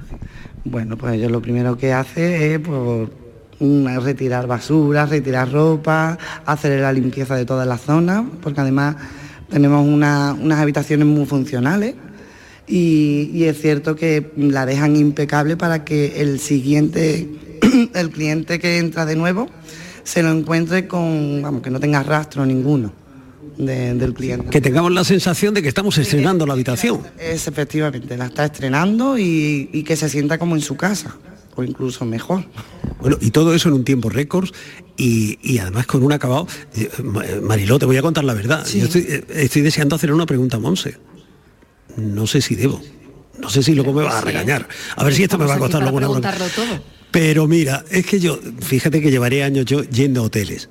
[0.64, 3.10] Bueno, pues ellos lo primero que hace es pues,
[3.60, 8.96] mm, retirar basura, retirar ropa, hacer la limpieza de todas las zonas, porque además
[9.50, 11.96] tenemos una- unas habitaciones muy funcionales
[12.68, 17.30] y es cierto que la dejan impecable para que el siguiente,
[17.94, 19.48] el cliente que entra de nuevo,
[20.04, 22.92] se lo encuentre con, vamos, que no tenga rastro ninguno
[23.58, 24.50] de- del cliente.
[24.50, 27.02] Que tengamos la sensación de que estamos estrenando la habitación.
[27.20, 31.16] Es efectivamente, la está estrenando y, y que se sienta como en su casa,
[31.56, 32.46] o incluso mejor.
[33.02, 34.50] Bueno, y todo eso en un tiempo récord
[34.96, 36.48] y, y además con un acabado.
[36.76, 38.66] eh, Ma- Mariló, te voy a contar la verdad.
[38.68, 40.98] Yo estoy, eh, estoy deseando hacer una pregunta a Monse.
[41.98, 42.82] No sé si debo.
[43.40, 44.68] No sé si luego me va a regañar.
[44.96, 46.34] A ver si esto me va a costar luego una.
[47.12, 50.70] Pero mira, es que yo, fíjate que llevaré años yo yendo a hoteles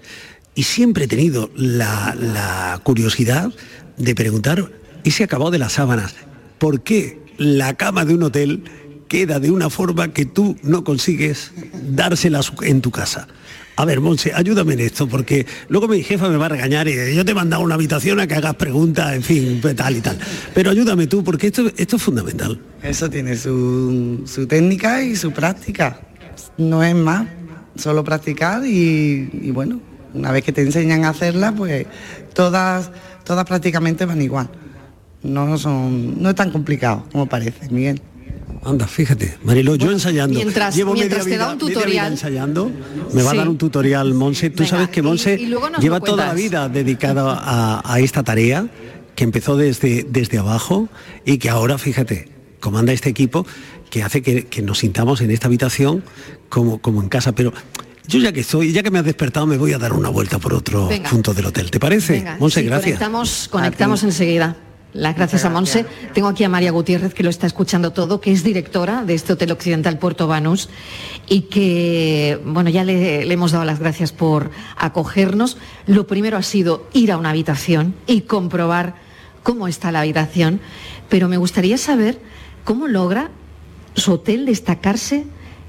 [0.57, 3.53] y siempre he tenido la, curiosidad
[3.99, 4.73] de preguntar
[5.05, 6.15] ese acabado de las sábanas.
[6.59, 8.65] ¿Por qué la cama de un hotel
[9.07, 11.53] queda de una forma que tú no consigues
[11.91, 13.29] dársela en tu casa?
[13.77, 17.15] A ver, Monse, ayúdame en esto, porque luego mi jefa me va a regañar y
[17.15, 20.19] yo te he mandado una habitación a que hagas preguntas, en fin, tal y tal.
[20.55, 22.59] Pero ayúdame tú, porque esto, esto es fundamental.
[22.83, 26.01] Eso tiene su, técnica y su práctica.
[26.57, 27.29] No es más,
[27.75, 29.83] solo practicar y, y bueno,
[30.17, 31.87] una vez que te enseñan a hacerla, pues
[32.35, 32.91] todas,
[33.25, 34.49] todas prácticamente van igual.
[35.23, 38.01] No, son, no es tan complicado como parece, Miguel.
[38.65, 40.35] Anda, fíjate, Marilo, yo ensayando.
[40.35, 42.13] mientras- Llevo mientras media te da un tutorial.
[42.13, 42.71] ensayando.
[43.13, 43.37] Me va Sí.
[43.37, 44.51] a dar un tutorial, Monse.
[44.51, 48.01] Tú Venga, sabes que Monse y luego nos lleva toda la vida dedicada a, a
[48.01, 48.67] esta tarea,
[49.15, 50.89] que empezó desde, desde abajo
[51.25, 52.29] y que ahora, fíjate,
[52.61, 53.47] comanda este equipo
[53.91, 56.03] que hace que, nos sintamos en esta habitación
[56.49, 57.33] como, como en casa.
[57.33, 57.53] Pero
[58.09, 60.39] yo ya que estoy, ya que me has despertado, me voy a dar una vuelta
[60.39, 61.71] por otro punto del hotel.
[61.71, 62.25] ¿Te parece?
[62.39, 62.99] Monse, gracias.
[62.99, 64.57] Conectamos, conectamos enseguida.
[64.97, 65.85] Las gracias a Monse.
[66.15, 69.35] Tengo aquí a María Gutiérrez, que lo está escuchando todo, que es directora de este
[69.35, 70.71] Hotel Occidental Puerto Banús
[71.29, 75.59] y que, bueno, ya le, hemos dado las gracias por acogernos.
[75.87, 78.95] Lo primero ha sido ir a una habitación y comprobar
[79.43, 80.61] cómo está la habitación,
[81.11, 82.19] pero me gustaría saber
[82.65, 83.31] cómo logra
[83.95, 85.27] su hotel destacarse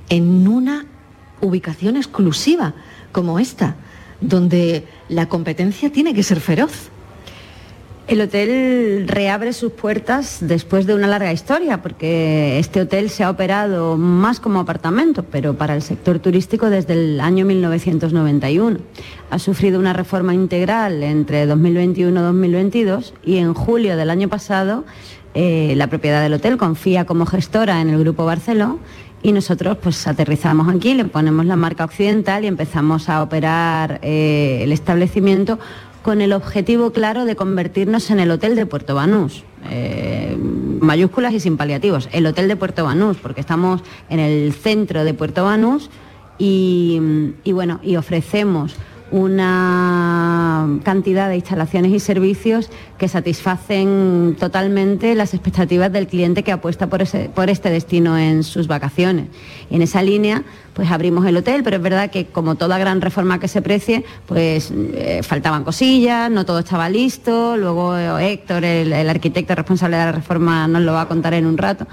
[0.08, 0.86] en una
[1.42, 2.74] ubicación exclusiva
[3.12, 3.76] como esta,
[4.22, 6.90] donde la competencia tiene que ser feroz.
[8.08, 13.30] El hotel reabre sus puertas después de una larga historia, porque este hotel se ha
[13.30, 18.80] operado más como apartamento, pero para el sector turístico desde el año 1991.
[19.30, 24.86] Ha sufrido una reforma integral entre 2021 y 2022 y en julio del año pasado
[25.34, 28.80] eh, la propiedad del hotel confía como gestora en el Grupo Barceló
[29.24, 34.60] y nosotros pues aterrizamos aquí, le ponemos la marca occidental y empezamos a operar eh,
[34.62, 35.60] el establecimiento
[36.04, 39.44] con el objetivo claro de convertirnos en el Hotel de Puerto Banús.
[39.70, 45.04] Eh, mayúsculas y sin paliativos, el Hotel de Puerto Banús, porque estamos en el centro
[45.04, 45.90] de Puerto Banús
[46.40, 47.00] y
[47.46, 48.76] bueno, y ofrecemos
[49.12, 56.88] una cantidad de instalaciones y servicios que satisfacen totalmente las expectativas del cliente que apuesta
[56.88, 59.28] por, este destino en sus vacaciones.
[59.70, 60.44] En esa línea,
[60.74, 64.04] pues abrimos el hotel, pero es verdad que como toda gran reforma que se precie,
[64.26, 70.06] pues eh, faltaban cosillas, no todo estaba listo, luego eh, Héctor, el arquitecto responsable de
[70.06, 71.88] la reforma, nos lo va a contar en un rato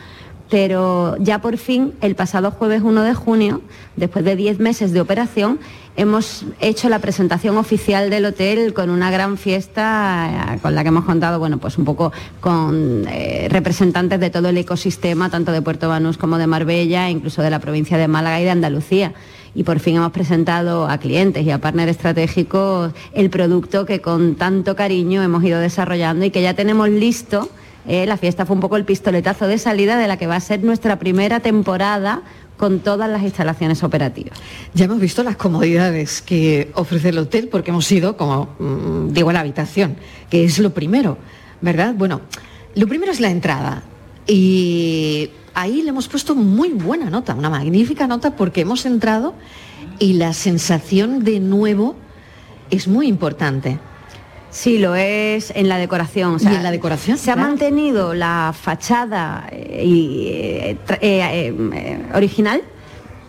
[0.51, 3.63] pero ya por fin, el pasado jueves 1 de junio,
[3.97, 5.59] después de 10 meses de operación,
[5.97, 10.89] hemos hecho la presentación oficial del hotel con una gran fiesta eh, con la que
[10.89, 15.63] hemos contado, bueno, pues un poco con eh, representantes de todo el ecosistema, tanto de
[15.63, 19.15] Puerto Banús como de Marbella, incluso de la provincia de Málaga y de Andalucía.
[19.55, 24.35] Y por fin hemos presentado a clientes y a partners estratégicos el producto que con
[24.35, 27.49] tanto cariño hemos ido desarrollando y que ya tenemos listo
[27.87, 30.41] eh, la fiesta fue un poco el pistoletazo de salida de la que va a
[30.41, 32.23] ser nuestra primera temporada
[32.65, 34.39] con todas las instalaciones operativas.
[34.73, 39.31] Ya hemos visto las comodidades que ofrece el hotel porque hemos ido, como mm, digo,
[39.33, 39.97] la habitación,
[40.31, 41.19] que es lo primero,
[41.61, 41.93] ¿verdad?
[41.95, 42.23] Bueno,
[42.75, 43.83] lo primero es la entrada
[44.27, 49.35] y ahí le hemos puesto muy buena nota, una magnífica nota porque hemos entrado
[49.99, 51.97] y la sensación de nuevo
[52.71, 53.79] es muy importante.
[54.55, 56.37] Sí, lo es en la decoración.
[56.41, 57.19] ¿Y en la decoración?
[57.19, 62.63] Se ha mantenido la fachada eh, eh, eh, original,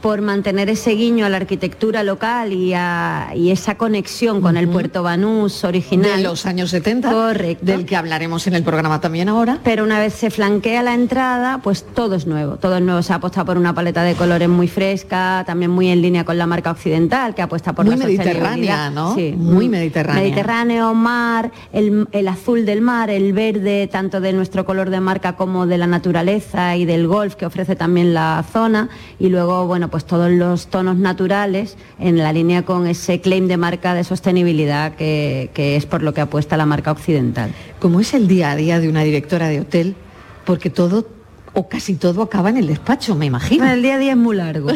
[0.05, 5.01] por mantener ese guiño a la arquitectura local y, a, esa conexión con el Puerto
[5.01, 6.17] Banús original.
[6.17, 7.65] De los años 70, Correcto.
[7.65, 9.57] del que hablaremos en el programa también ahora.
[9.63, 12.57] Pero una vez se flanquea la entrada, pues todo es nuevo.
[12.57, 13.01] Todo es nuevo.
[13.01, 16.37] Se ha apostado por una paleta de colores muy fresca, también muy en línea con
[16.37, 19.15] la marca occidental, que apuesta por muy la mediterránea, ¿no?
[19.15, 20.21] Sí, muy mediterránea.
[20.21, 25.35] Mediterráneo, mar, el, el azul del mar, el verde, tanto de nuestro color de marca
[25.35, 28.89] como de la naturaleza y del golf que ofrece también la zona.
[29.17, 33.55] Y luego, bueno, pues todos los tonos naturales en la línea con ese claim de
[33.55, 37.51] marca de sostenibilidad que, es por lo que apuesta la marca occidental.
[37.79, 39.95] ¿Cómo es el día a día de una directora de hotel?
[40.43, 41.07] Porque todo
[41.53, 43.71] o casi todo acaba en el despacho, me imagino.
[43.71, 44.67] el día a día es muy largo.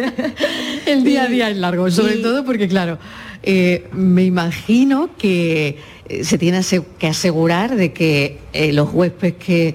[0.86, 2.98] el día a día es largo, sobre todo porque, claro,
[3.42, 5.76] eh, me imagino que
[6.08, 6.62] eh, se tiene
[6.98, 9.74] que asegurar de que eh, los huéspedes que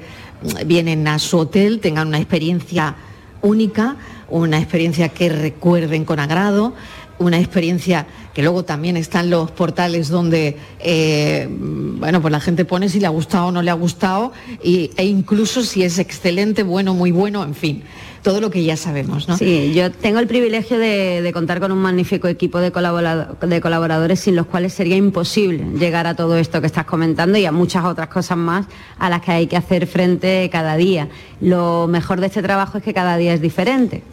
[0.66, 2.96] vienen a su hotel tengan una experiencia
[3.44, 3.98] única,
[4.30, 6.74] una experiencia que recuerden con agrado,
[7.20, 12.90] una experiencia que luego también están los portales donde eh, bueno pues la gente pone
[12.90, 16.94] si le ha gustado o no le ha gustado e incluso si es excelente, bueno,
[16.94, 17.84] muy bueno, en fin
[18.22, 19.28] todo lo que ya sabemos.
[19.28, 19.38] ¿no?
[19.38, 24.36] Sí, yo tengo el privilegio de, contar con un magnífico equipo de, de, colaboradores sin
[24.36, 28.08] los cuales sería imposible llegar a todo esto que estás comentando y a muchas otras
[28.08, 28.66] cosas más
[28.98, 31.10] a las que hay que hacer frente cada día.
[31.42, 34.04] Lo mejor de este trabajo es que cada día es diferente,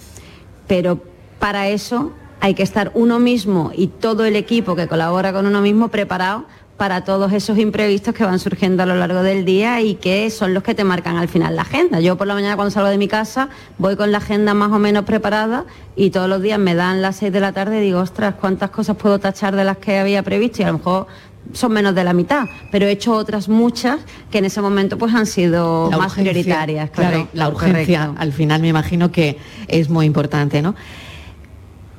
[0.66, 1.00] pero
[1.38, 5.62] para eso hay que estar uno mismo y todo el equipo que colabora con uno
[5.62, 6.44] mismo preparado
[6.76, 10.54] para todos esos imprevistos que van surgiendo a lo largo del día y que son
[10.54, 12.00] los que te marcan al final la agenda.
[12.00, 13.48] Yo por la mañana cuando salgo de mi casa
[13.78, 15.64] voy con la agenda más o menos preparada
[15.94, 18.70] y todos los días me dan las 6 de la tarde y digo, ostras, ¿cuántas
[18.70, 20.62] cosas puedo tachar de las que había previsto?
[20.62, 21.06] Y a lo mejor
[21.52, 24.00] son menos de la mitad, pero he hecho otras muchas
[24.30, 26.90] que en ese momento pues han sido más prioritarias.
[26.90, 30.74] Claro, la urgencia al final me imagino que es muy importante, ¿no?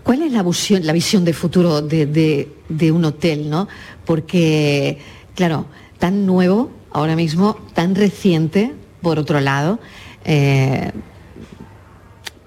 [0.06, 2.48] ¿Cuál es la visión, la visión de futuro de,
[2.94, 3.68] un hotel, no?
[4.06, 5.00] Porque,
[5.34, 5.66] claro,
[6.00, 9.80] tan nuevo ahora mismo, tan reciente, por otro lado,
[10.24, 10.92] eh,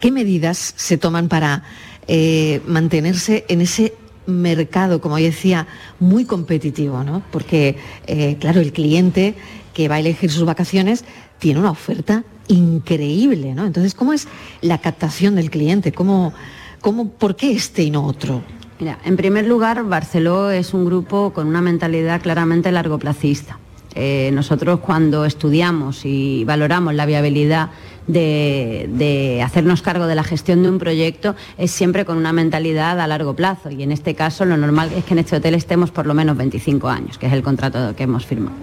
[0.01, 1.65] ¿Qué medidas se toman para
[2.07, 3.95] eh, mantenerse en ese
[4.27, 5.67] mercado, como decía,
[5.99, 7.25] muy competitivo, ¿no?
[7.33, 9.35] Porque, eh, claro, el cliente
[9.75, 11.05] que va a elegir sus vacaciones
[11.41, 13.67] tiene una oferta increíble, ¿no?
[13.67, 14.29] Entonces, ¿cómo es
[14.61, 15.91] la captación del cliente?
[15.91, 16.33] ¿Cómo,
[16.81, 18.43] cómo, ¿Por qué este y no otro?
[18.81, 23.59] Mira, en primer lugar, Barceló es un grupo con una mentalidad claramente largoplacista.
[23.95, 27.71] Eh, nosotros cuando estudiamos y valoramos la viabilidad
[28.07, 33.07] de, hacernos cargo de la gestión de un proyecto es siempre con una mentalidad a
[33.07, 36.07] largo plazo y en este caso lo normal es que en este hotel estemos por
[36.07, 38.57] lo menos 25 años, que es el contrato que hemos firmado.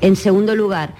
[0.00, 0.94] En segundo lugar,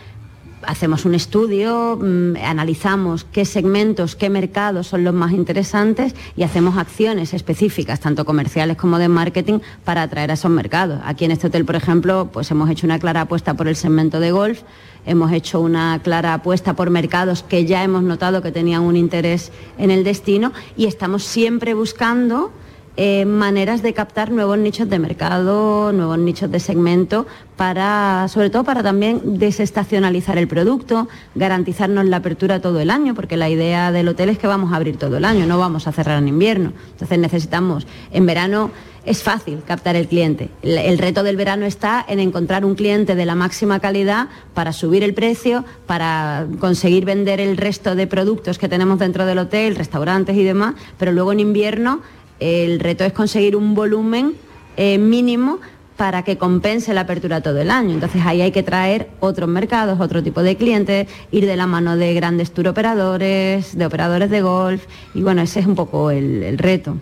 [0.66, 6.76] hacemos un estudio, mm, analizamos qué segmentos, qué mercados son los más interesantes y hacemos
[6.76, 11.00] acciones específicas, tanto comerciales como de marketing, para atraer a esos mercados.
[11.04, 14.20] Aquí en este hotel, por ejemplo, pues hemos hecho una clara apuesta por el segmento
[14.20, 14.62] de golf,
[15.06, 19.52] hemos hecho una clara apuesta por mercados que ya hemos notado que tenían un interés
[19.78, 22.52] en el destino y estamos siempre buscando
[22.96, 27.26] eh, maneras de captar nuevos nichos de mercado, nuevos nichos de segmento,
[27.56, 33.36] para, sobre todo para también desestacionalizar el producto, garantizarnos la apertura todo el año, porque
[33.36, 35.92] la idea del hotel es que vamos a abrir todo el año, no vamos a
[35.92, 36.72] cerrar en invierno.
[36.92, 38.70] Entonces necesitamos, en verano
[39.06, 40.50] es fácil captar el cliente.
[40.62, 45.04] El, reto del verano está en encontrar un cliente de la máxima calidad para subir
[45.04, 50.36] el precio, para conseguir vender el resto de productos que tenemos dentro del hotel, restaurantes
[50.36, 52.00] y demás, pero luego en invierno
[52.40, 54.34] el reto es conseguir un volumen
[54.76, 55.58] eh, mínimo
[55.96, 57.94] para que compense la apertura todo el año.
[57.94, 61.96] Entonces ahí hay que traer otros mercados, otro tipo de clientes, ir de la mano
[61.96, 64.84] de grandes tour operadores, de operadores de golf,
[65.14, 66.96] y bueno, ese es un poco el reto.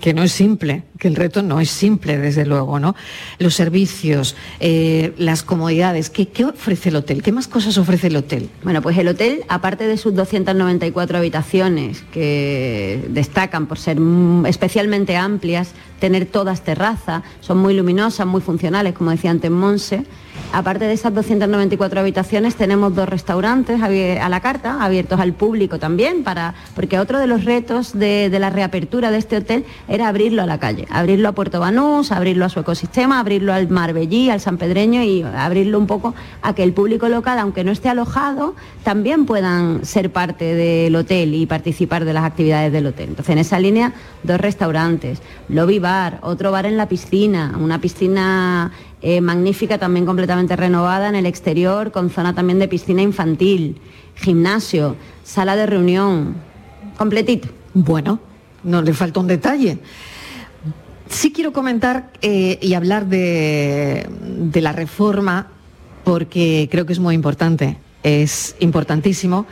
[0.00, 2.94] Que no es simple, que el reto no es simple, desde luego, ¿no?
[3.38, 7.22] Los servicios, eh, las comodidades, ¿qué, ofrece el hotel?
[7.22, 8.50] ¿Qué más cosas ofrece el hotel?
[8.62, 13.98] Bueno, pues el hotel, aparte de sus 294 habitaciones, que destacan por ser
[14.46, 20.04] especialmente amplias, tener todas terraza, son muy luminosas, muy funcionales, como decía antes Monse,
[20.52, 26.22] Aparte de esas 294 habitaciones, tenemos dos restaurantes a la carta, abiertos al público también,
[26.22, 30.46] para, porque otro de los retos de, la reapertura de este hotel era abrirlo a
[30.46, 34.56] la calle, abrirlo a Puerto Banús, abrirlo a su ecosistema, abrirlo al Marbellí, al San
[34.56, 38.54] Pedreño y abrirlo un poco a que el público local, aunque no esté alojado,
[38.84, 43.08] también puedan ser parte del hotel y participar de las actividades del hotel.
[43.10, 48.72] Entonces, en esa línea, dos restaurantes, lobby bar, otro bar en la piscina, una piscina
[49.06, 53.76] eh, magnífica, también completamente renovada en el exterior, con zona también de piscina infantil,
[54.14, 56.36] gimnasio, sala de reunión,
[56.96, 57.48] completito.
[57.74, 58.18] Bueno,
[58.62, 59.78] no le falta un detalle.
[61.06, 65.48] Sí quiero comentar eh, y hablar de, de la reforma
[66.02, 69.44] porque creo que es muy importante, es importantísimo.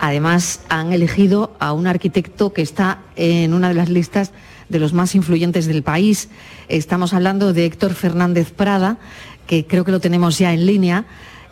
[0.00, 4.32] Además, han elegido a un arquitecto que está en una de las listas
[4.68, 6.28] de los más influyentes del país.
[6.68, 8.98] Estamos hablando de Héctor Fernández Prada,
[9.46, 11.04] que creo que lo tenemos ya en línea.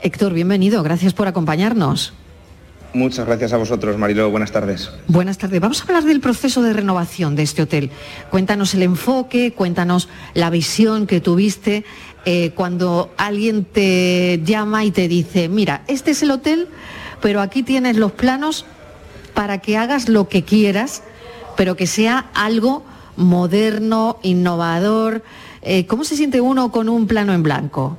[0.03, 2.13] Héctor, bienvenido, gracias por acompañarnos.
[2.95, 4.31] Muchas gracias a vosotros, Marilo.
[4.31, 4.89] Buenas tardes.
[5.09, 5.61] Buenas tardes.
[5.61, 7.91] Vamos a hablar del proceso de renovación de este hotel.
[8.31, 11.85] Cuéntanos el enfoque, cuéntanos la visión que tuviste
[12.25, 16.69] eh, cuando alguien te llama y te dice, mira, este es el hotel,
[17.21, 18.65] pero aquí tienes los planos
[19.35, 21.03] para que hagas lo que quieras,
[21.57, 22.85] pero que sea algo
[23.17, 25.23] moderno, innovador.
[25.63, 27.97] Eh, ¿Cómo se siente uno con un plano en blanco?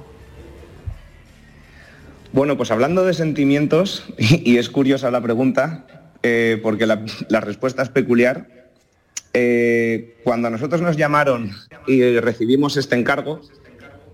[2.32, 5.86] Bueno, pues hablando de sentimientos, y, es curiosa la pregunta,
[6.24, 7.01] eh, porque la,
[7.41, 8.47] respuesta es peculiar,
[9.34, 11.51] eh, cuando a nosotros nos llamaron
[11.88, 13.41] y recibimos este encargo,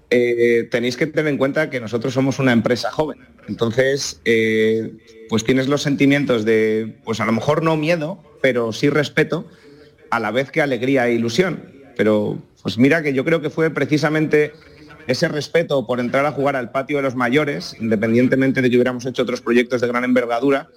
[0.09, 3.19] tenéis que tener en cuenta que nosotros somos una empresa joven.
[3.47, 4.19] Entonces,
[5.29, 9.47] pues tienes los sentimientos de, pues a lo mejor no miedo, pero sí respeto,
[10.11, 11.63] a la vez que alegría e ilusión.
[11.97, 14.53] Pero pues mira que yo creo que fue precisamente
[15.07, 19.05] ese respeto por entrar a jugar al patio de los mayores, independientemente de que hubiéramos
[19.05, 20.69] hecho otros proyectos de gran envergadura,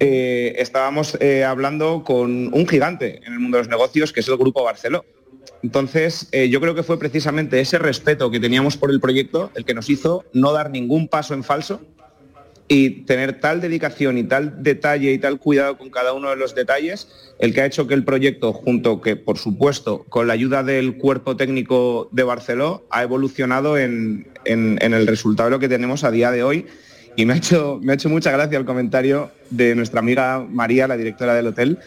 [0.00, 4.28] eh, estábamos eh, hablando con un gigante en el mundo de los negocios, que es
[4.28, 5.04] el Grupo Barceló.
[5.62, 9.64] Entonces, eh, yo creo que fue precisamente ese respeto que teníamos por el proyecto el
[9.64, 11.80] que nos hizo no dar ningún paso en falso
[12.66, 16.54] y tener tal dedicación y tal detalle y tal cuidado con cada uno de los
[16.54, 17.08] detalles,
[17.38, 20.96] el que ha hecho que el proyecto, junto que, por supuesto, con la ayuda del
[20.96, 26.30] cuerpo técnico de Barceló, ha evolucionado en, el resultado de lo que tenemos a día
[26.30, 26.66] de hoy.
[27.16, 30.88] Y me ha hecho, me ha hecho mucha gracia el comentario de nuestra amiga María,
[30.88, 31.78] la directora del hotel,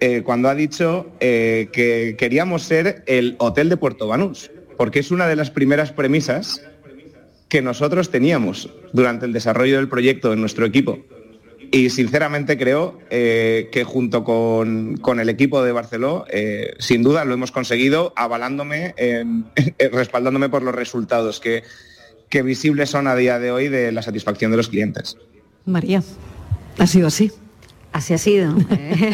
[0.00, 5.10] eh, cuando ha dicho eh, que queríamos ser el hotel de Puerto Banús, porque es
[5.10, 6.62] una de las primeras premisas
[7.50, 10.98] que nosotros teníamos durante el desarrollo del proyecto en nuestro equipo.
[11.72, 17.34] y sinceramente creo eh, que junto con, el equipo de Barceló, eh, sin duda lo
[17.34, 18.94] hemos conseguido, avalándome,
[19.92, 21.62] respaldándome por los resultados que,
[22.30, 25.18] que visibles son a día de hoy de la satisfacción de los clientes.
[25.66, 26.02] María,
[26.78, 27.30] ha sido así.
[27.92, 28.54] Así ha sido.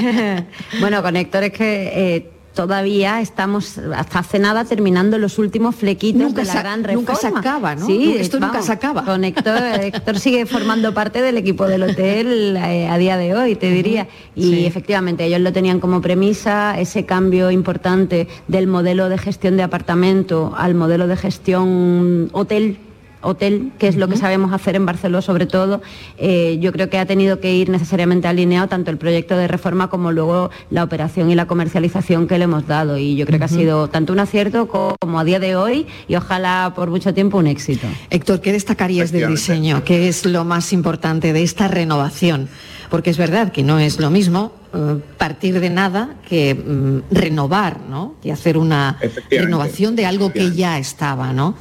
[0.80, 6.34] bueno, con Héctor es que eh, todavía estamos hasta hace nada terminando los últimos flequitos
[6.34, 7.12] de la gran reforma.
[7.12, 7.86] Nunca se acaba, ¿no?
[7.86, 9.04] Sí, esto nunca se acaba.
[9.04, 13.70] Con Héctor, sigue formando parte del equipo del hotel eh, a día de hoy, te
[13.70, 14.08] diría.
[14.34, 19.62] Y efectivamente, ellos lo tenían como premisa, ese cambio importante del modelo de gestión de
[19.62, 22.78] apartamento al modelo de gestión hotel
[23.26, 25.82] hotel, que es lo que sabemos hacer en Barcelona sobre todo,
[26.18, 29.88] eh, yo creo que ha tenido que ir necesariamente alineado tanto el proyecto de reforma
[29.88, 32.98] como luego la operación y la comercialización que le hemos dado.
[32.98, 36.16] Y yo creo que ha sido tanto un acierto como a día de hoy y
[36.16, 37.86] ojalá por mucho tiempo un éxito.
[38.10, 39.84] Héctor, ¿qué destacarías del diseño?
[39.84, 42.48] ¿Qué es lo más importante de esta renovación?
[42.90, 47.80] Porque es verdad que no es lo mismo eh, partir de nada que mm, renovar,
[47.88, 48.14] ¿no?
[48.22, 48.98] Y hacer una
[49.30, 51.54] renovación de algo que ya estaba, ¿no?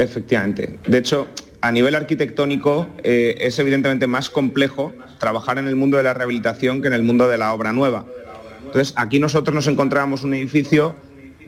[0.00, 0.78] Efectivamente.
[0.86, 1.28] De hecho,
[1.60, 6.80] a nivel arquitectónico eh, es evidentemente más complejo trabajar en el mundo de la rehabilitación
[6.80, 8.06] que en el mundo de la obra nueva.
[8.64, 10.96] Entonces, aquí nosotros nos encontrábamos un edificio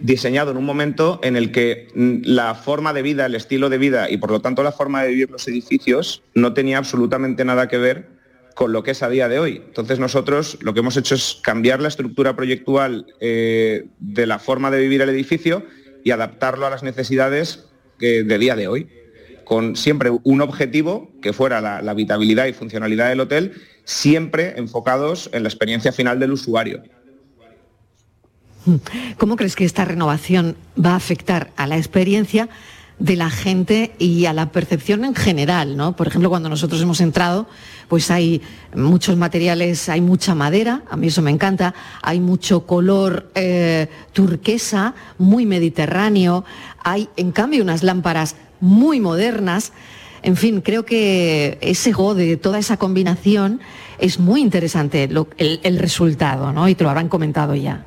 [0.01, 3.79] diseñado en un momento en el que mm, la forma de vida, el estilo de
[3.79, 7.69] vida y por lo tanto la forma de vivir los edificios no tenía absolutamente nada
[7.69, 8.09] que ver
[8.55, 9.63] con lo que es a día de hoy.
[9.65, 14.71] Entonces nosotros lo que hemos hecho es cambiar la estructura proyectual eh, de la forma
[14.71, 15.65] de vivir el edificio
[16.05, 17.72] y adaptarlo a las necesidades
[18.07, 18.89] de día de hoy,
[19.45, 23.53] con siempre un objetivo que fuera la, habitabilidad y funcionalidad del hotel,
[23.85, 26.83] siempre enfocados en la experiencia final del usuario.
[29.19, 32.49] ¿Cómo crees que esta renovación va a afectar a la experiencia
[32.99, 35.97] de la gente y a la percepción en general, ¿no?
[35.97, 37.49] Por ejemplo, cuando nosotros hemos entrado,
[37.89, 38.43] pues hay
[38.75, 44.95] muchos materiales, hay mucha madera, a mí eso me encanta, hay mucho color eh, turquesa,
[45.19, 46.45] muy mediterráneo,
[46.83, 49.73] hay en cambio unas lámparas muy modernas.
[50.23, 53.61] En fin, creo que ese go de toda esa combinación
[53.99, 56.69] es muy interesante el, el resultado, ¿no?
[56.69, 57.85] Y te lo habrán comentado ya.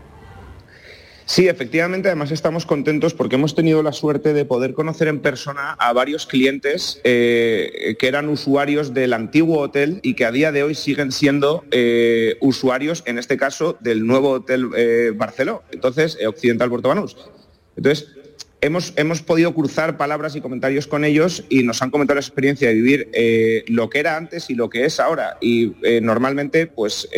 [1.27, 5.71] Sí, efectivamente, además estamos contentos porque hemos tenido la suerte de poder conocer en persona
[5.71, 10.61] a varios clientes eh, que eran usuarios del antiguo hotel y que a día de
[10.61, 16.69] hoy siguen siendo eh, usuarios, en este caso, del nuevo hotel eh, Barceló, entonces Occidental
[16.69, 17.17] Puerto Banús.
[17.75, 18.07] Entonces,
[18.61, 22.67] hemos, hemos, podido cruzar palabras y comentarios con ellos y nos han comentado la experiencia
[22.67, 23.09] de vivir
[23.67, 25.37] lo que era antes y lo que es ahora.
[25.41, 27.09] Y normalmente, pues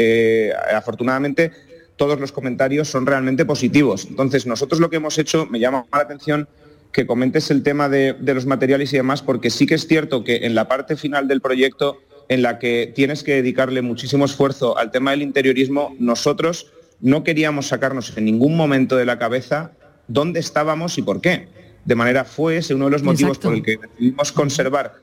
[0.73, 1.66] afortunadamente,
[1.97, 4.05] todos los comentarios son realmente positivos.
[4.09, 6.47] Entonces, nosotros lo que hemos hecho, me llama la atención
[6.91, 10.45] que comentes el tema de, los materiales y demás, porque sí que es cierto que
[10.45, 14.91] en la parte final del proyecto, en la que tienes que dedicarle muchísimo esfuerzo al
[14.91, 16.71] tema del interiorismo, nosotros
[17.01, 19.71] no queríamos sacarnos en ningún momento de la cabeza
[20.07, 21.47] dónde estábamos y por qué.
[21.85, 24.95] De manera fue ese uno de los motivos por el que decidimos conservar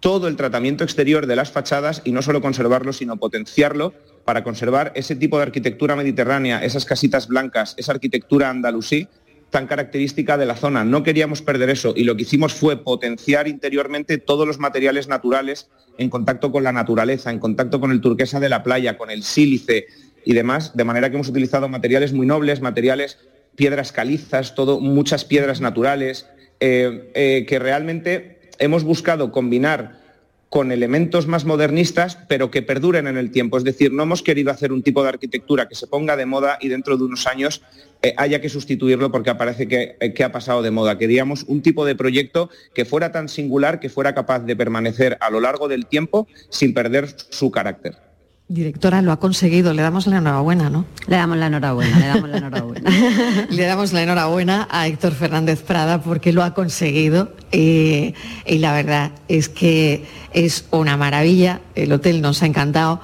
[0.00, 3.92] todo el tratamiento exterior de las fachadas y no solo conservarlo, sino potenciarlo
[4.26, 9.08] para conservar ese tipo de arquitectura mediterránea, esas casitas blancas, esa arquitectura andalusí
[9.50, 10.84] tan característica de la zona.
[10.84, 15.70] No queríamos perder eso y lo que hicimos fue potenciar interiormente todos los materiales naturales
[15.96, 19.22] en contacto con la naturaleza, en contacto con el turquesa de la playa, con el
[19.22, 19.86] sílice
[20.24, 23.18] y demás, de manera que hemos utilizado materiales muy nobles, materiales,
[23.54, 26.26] piedras calizas, todo, muchas piedras naturales,
[26.58, 30.00] eh, eh, que realmente hemos buscado combinar
[30.48, 33.58] con elementos más modernistas, pero que perduren en el tiempo.
[33.58, 36.58] Es decir, no hemos querido hacer un tipo de arquitectura que se ponga de moda
[36.60, 37.62] y dentro de unos años
[38.02, 40.98] eh, haya que sustituirlo porque aparece que, eh, que, ha pasado de moda.
[40.98, 45.30] Queríamos un tipo de proyecto que fuera tan singular, que fuera capaz de permanecer a
[45.30, 48.05] lo largo del tiempo sin perder su carácter.
[48.48, 50.84] Directora, lo ha conseguido, le damos la enhorabuena, ¿no?
[51.08, 52.90] Le damos la enhorabuena, le damos la enhorabuena.
[53.50, 58.14] le damos la enhorabuena a Héctor Fernández Prada porque lo ha conseguido y
[58.46, 63.00] la verdad es que es una maravilla, el hotel nos ha encantado,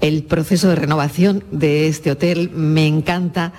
[0.00, 3.52] el proceso de renovación de este hotel me encanta.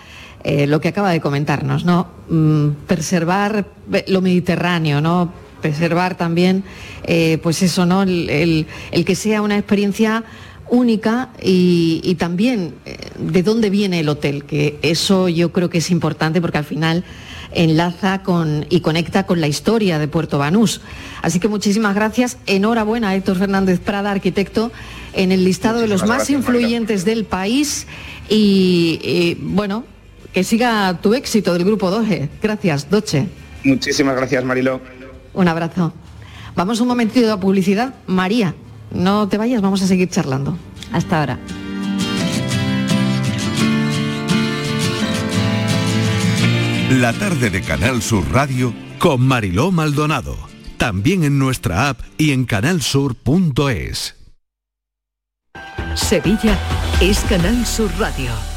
[0.45, 2.07] Eh, lo que acaba de comentarnos, ¿no?
[2.29, 3.65] Mm, preservar
[4.07, 5.33] lo mediterráneo, ¿no?
[5.61, 6.63] Preservar también,
[7.03, 8.03] eh, pues eso, ¿no?
[8.03, 8.65] el
[9.05, 10.23] que sea una experiencia
[10.69, 15.91] única y, también eh, de dónde viene el hotel, que eso yo creo que es
[15.91, 17.03] importante porque al final
[17.53, 20.81] enlaza con, y conecta con la historia de Puerto Banús.
[21.21, 22.37] Así que muchísimas gracias.
[22.45, 24.71] Enhorabuena, Héctor Fernández Prada, arquitecto,
[25.13, 27.87] en el listado de los más influyentes del país.
[28.29, 29.85] Y, bueno,
[30.33, 32.29] que siga tu éxito del Grupo Doge.
[32.41, 33.27] Gracias, Doche.
[33.63, 34.81] Muchísimas gracias, Marilo.
[35.33, 35.93] Un abrazo.
[36.55, 37.93] Vamos un momentito de publicidad.
[38.07, 38.55] María,
[38.91, 40.57] no te vayas, vamos a seguir charlando.
[40.91, 41.39] Hasta ahora.
[46.89, 50.37] La tarde de Canal Sur Radio con Mariló Maldonado.
[50.77, 54.15] También en nuestra app y en canalsur.es.
[55.95, 56.57] Sevilla
[57.01, 58.56] es Canal Sur Radio.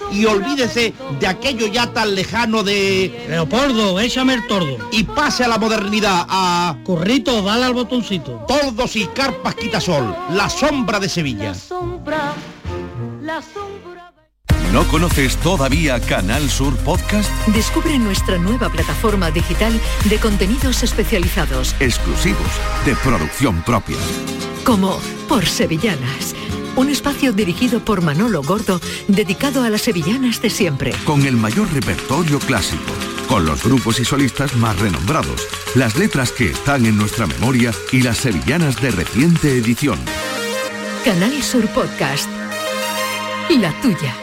[0.11, 3.25] y olvídese de aquello ya tan lejano de...
[3.29, 4.77] Leopoldo, échame el tordo.
[4.91, 6.77] Y pase a la modernidad, a...
[6.83, 8.45] Corrito, dale al botoncito.
[8.47, 11.53] Tordos y carpas quitasol, la sombra de Sevilla.
[11.55, 12.33] Sombra,
[13.21, 14.11] la sombra.
[14.71, 17.29] ¿No conoces todavía Canal Sur Podcast?
[17.47, 22.47] Descubre nuestra nueva plataforma digital de contenidos especializados, Exclusivos,
[22.85, 23.97] de producción propia.
[24.63, 24.97] como
[25.27, 26.33] Por Sevillanas,
[26.75, 30.93] un espacio dirigido por Manolo Gordo dedicado a las sevillanas de siempre.
[31.05, 32.91] Con el mayor repertorio clásico,
[33.27, 38.01] con los grupos y solistas más renombrados, las letras que están en nuestra memoria y
[38.01, 39.99] las sevillanas de reciente edición.
[41.03, 42.29] Canal Sur Podcast.
[43.49, 44.15] La tuya.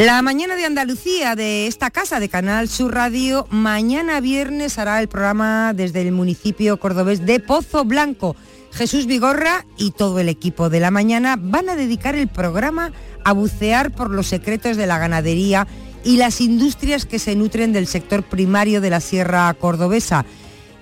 [0.00, 5.08] La mañana de Andalucía de esta casa de Canal Sur Radio, mañana viernes hará el
[5.08, 8.34] programa desde el municipio cordobés de Pozo Blanco.
[8.72, 12.92] Jesús Vigorra y todo el equipo de la mañana van a dedicar el programa
[13.26, 15.66] a bucear por los secretos de la ganadería
[16.02, 20.24] y las industrias que se nutren del sector primario de la Sierra Cordobesa,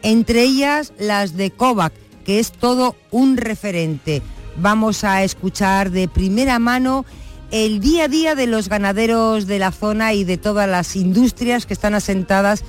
[0.03, 1.93] entre ellas las de Kovac,
[2.25, 4.23] que es todo un referente.
[4.59, 7.05] Vamos a escuchar de primera mano
[7.51, 11.67] el día a día de los ganaderos de la zona y de todas las industrias
[11.67, 12.65] que están asentadas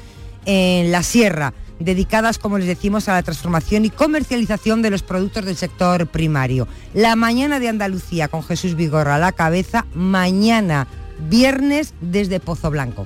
[0.46, 5.46] en la sierra, dedicadas, como les decimos, a la transformación y comercialización de los productos
[5.46, 6.68] del sector primario.
[6.94, 10.88] La mañana de Andalucía con Jesús Vigorra a la cabeza, mañana
[11.30, 13.06] viernes desde Pozo Blanco.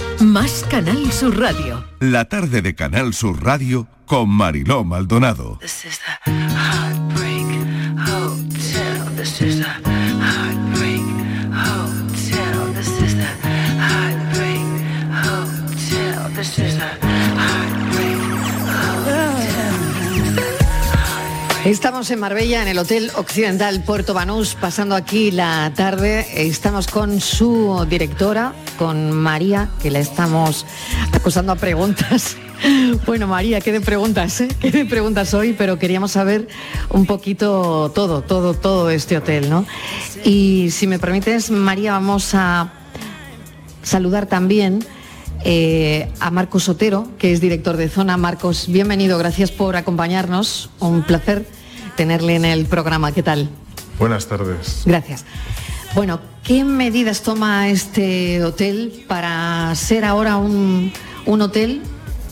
[0.21, 1.83] Más Canal Sur Radio.
[1.99, 5.57] La tarde de Canal Sur Radio con Mariló Maldonado.
[5.59, 6.50] This is the
[21.65, 26.25] Estamos en Marbella, en el Hotel Occidental Puerto Banús, pasando aquí la tarde.
[26.33, 30.65] Estamos con su directora, con María, que la estamos
[31.11, 32.35] acusando a preguntas.
[33.07, 34.47] Bueno, María, qué de preguntas, ¿eh?
[34.59, 36.47] Qué de preguntas hoy, pero queríamos saber
[36.89, 39.65] un poquito todo, todo, todo este hotel, ¿no?
[40.23, 42.71] Y si me permites, María, vamos a
[43.81, 44.85] saludar también
[45.43, 48.17] eh, a Marcos Sotero, que es director de zona.
[48.17, 50.69] Marcos, bienvenido, gracias por acompañarnos.
[50.79, 51.45] Un placer
[51.95, 53.11] tenerle en el programa.
[53.11, 53.49] ¿Qué tal?
[53.97, 54.83] Buenas tardes.
[54.85, 55.25] Gracias.
[55.93, 60.91] Bueno, ¿qué medidas toma este hotel para ser ahora un,
[61.25, 61.81] un hotel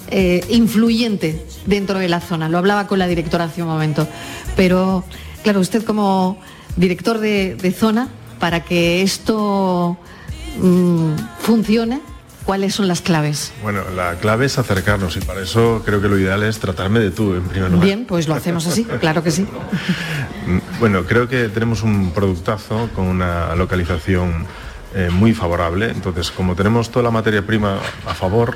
[0.10, 2.48] eh, influyente dentro de la zona?
[2.48, 4.08] Lo hablaba con la directora hace un momento,
[4.56, 5.04] pero
[5.44, 6.40] claro, usted como
[6.78, 8.08] director de, de zona,
[8.40, 9.98] para que esto
[10.62, 12.02] mm, funcione,
[12.50, 13.54] ¿cuáles son las claves?
[13.62, 17.12] Bueno, la clave es acercarnos y para eso creo que lo ideal es tratarme de
[17.12, 17.86] tú en primer lugar.
[17.86, 19.46] Bien, pues lo hacemos así, claro que sí.
[20.80, 24.48] Bueno, creo que tenemos un productazo con una localización
[24.96, 25.92] eh, muy favorable.
[25.92, 27.78] Entonces, como tenemos toda la materia prima
[28.08, 28.56] a favor,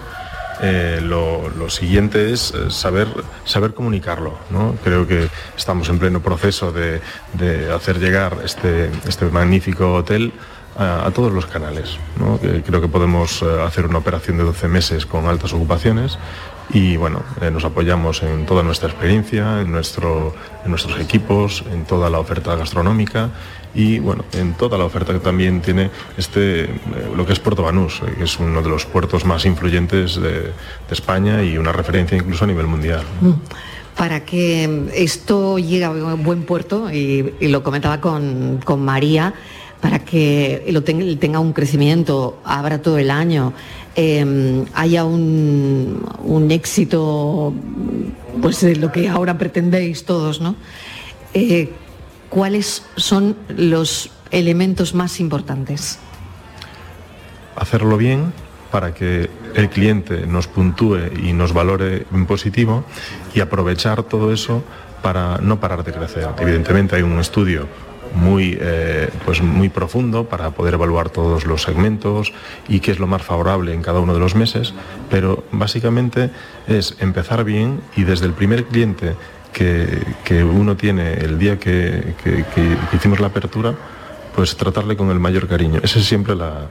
[0.64, 3.08] eh, lo, lo siguiente es eh, saber,
[3.46, 4.40] saber comunicarlo.
[4.50, 4.76] ¿no?
[4.84, 7.00] Creo que estamos en pleno proceso de,
[7.34, 10.34] de hacer llegar este, este magnífico hotel
[10.78, 11.98] a, todos los canales.
[12.66, 16.18] creo que podemos eh, hacer una operación de 12 meses con altas ocupaciones
[16.72, 21.86] y bueno, eh, nos apoyamos en toda nuestra experiencia, en, nuestro, en nuestros equipos, en
[21.86, 23.30] toda la oferta gastronómica
[23.76, 26.70] y bueno, en toda la oferta que también tiene este, eh,
[27.16, 30.52] lo que es Puerto Banús, que es uno de los puertos más influyentes de,
[30.90, 33.02] España y una referencia incluso a nivel mundial.
[33.98, 39.34] Para que esto llegue a buen puerto, y, y lo comentaba con, con María,
[39.84, 43.52] para que hotel tenga un crecimiento, abra todo el año,
[43.98, 47.54] eh, haya un, éxito,
[48.42, 50.56] pues lo que ahora pretendéis todos, ¿no?
[51.34, 51.70] Eh,
[52.30, 56.00] ¿Cuáles son los elementos más importantes?
[57.56, 58.34] hacerlo bien
[58.72, 62.84] para que el cliente nos puntúe y nos valore en positivo
[63.36, 64.64] y aprovechar todo eso
[65.04, 66.28] para no parar de crecer.
[66.40, 67.68] Evidentemente hay un estudio
[68.16, 72.32] muy, eh, pues muy profundo para poder evaluar todos los segmentos
[72.68, 74.74] y qué es lo más favorable en cada uno de los meses,
[75.10, 76.30] pero básicamente
[76.68, 79.16] es empezar bien y desde el primer cliente
[79.52, 82.44] que, que uno tiene el día que, que-
[82.96, 83.74] hicimos la apertura,
[84.36, 85.80] pues tratarle con el mayor cariño.
[85.84, 86.68] Esa es siempre la-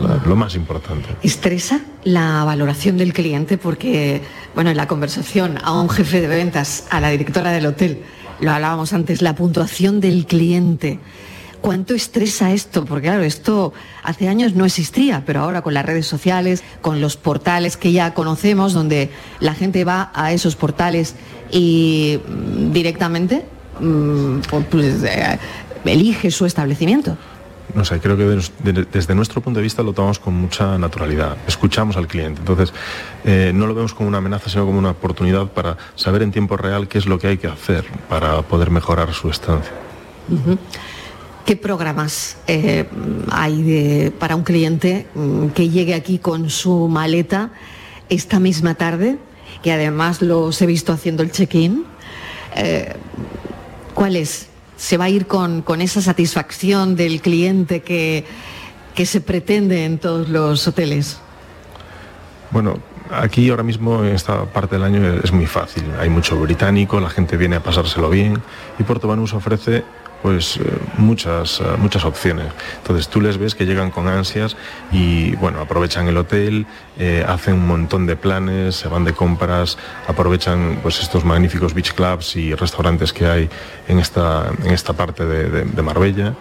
[0.00, 1.08] la- lo más importante.
[1.22, 3.58] ¿Estresa la valoración del cliente?
[3.58, 4.22] Porque,
[4.54, 8.02] bueno, en la conversación a un jefe de ventas, a la directora del hotel,
[8.40, 11.00] lo hablábamos antes, la puntuación del cliente.
[11.60, 12.84] ¿Cuánto estresa esto?
[12.84, 13.72] Porque claro, esto
[14.02, 18.14] hace años no existía, pero ahora con las redes sociales, con los portales que ya
[18.14, 19.10] conocemos, donde
[19.40, 21.14] la gente va a esos portales
[21.50, 23.44] y mm, directamente
[23.80, 25.38] mm, pues, eh,
[25.84, 27.16] elige su establecimiento.
[27.76, 30.78] No sé, creo que des- de- desde nuestro punto de vista lo tomamos con mucha
[30.78, 31.36] naturalidad.
[31.46, 32.40] Escuchamos al cliente.
[32.40, 32.72] Entonces,
[33.24, 36.56] eh, no lo vemos como una amenaza, sino como una oportunidad para saber en tiempo
[36.56, 39.72] real qué es lo que hay que hacer para poder mejorar su estancia.
[41.44, 42.86] ¿Qué programas eh,
[43.30, 47.50] hay para un cliente mm, que llegue aquí con su maleta
[48.08, 49.18] esta misma tarde?
[49.62, 51.84] Que además los he visto haciendo el check-in.
[52.56, 52.94] Eh,
[53.94, 54.48] ¿Cuál es?
[54.76, 58.24] ¿Se va a ir con, con esa satisfacción del cliente que,
[58.94, 61.18] que se pretende en todos los hoteles?
[62.50, 62.78] Bueno,
[63.10, 65.84] aquí ahora mismo en esta parte del año es muy fácil.
[65.98, 68.40] Hay mucho británico, la gente viene a pasárselo bien
[68.78, 69.84] y Puerto Banús ofrece
[70.26, 70.62] pues eh,
[70.98, 72.46] muchas, eh, muchas opciones.
[72.78, 74.56] Entonces tú les ves que llegan con ansias
[74.90, 76.66] y bueno, aprovechan el hotel,
[76.98, 81.92] eh, hacen un montón de planes, se van de compras, aprovechan pues estos magníficos beach
[81.94, 83.48] clubs y restaurantes que hay
[83.86, 86.34] en esta, en esta parte de, Marbella.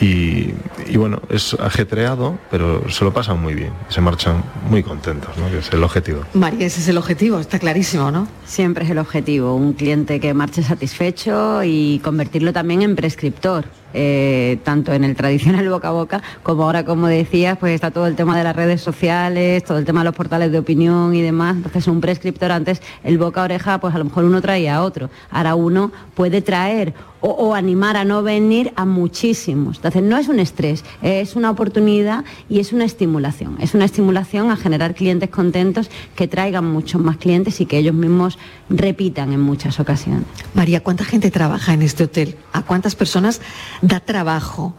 [0.00, 0.52] Y,
[0.86, 5.50] y bueno, es ajetreado, pero se lo pasan muy bien, se marchan muy contentos, ¿no?
[5.50, 6.20] que es el objetivo.
[6.34, 8.28] María, ese es el objetivo, está clarísimo, ¿no?
[8.44, 14.58] Siempre es el objetivo, un cliente que marche satisfecho y convertirlo también en prescriptor, eh,
[14.64, 18.16] tanto en el tradicional boca a boca como ahora, como decías, pues está todo el
[18.16, 21.56] tema de las redes sociales, todo el tema de los portales de opinión y demás.
[21.56, 24.82] Entonces un prescriptor antes, el boca a oreja, pues a lo mejor uno traía a
[24.82, 25.10] otro.
[25.30, 29.76] Ahora uno puede traer o, o animar a no venir a muchísimos.
[29.76, 33.56] Entonces no es un estrés, es una oportunidad y es una estimulación.
[33.60, 37.94] Es una estimulación a generar clientes contentos que traigan muchos más clientes y que ellos
[37.94, 40.24] mismos repitan en muchas ocasiones.
[40.54, 42.36] María, ¿cuánta gente trabaja en este hotel?
[42.52, 43.40] ¿A cuántas personas
[43.82, 44.74] da trabajo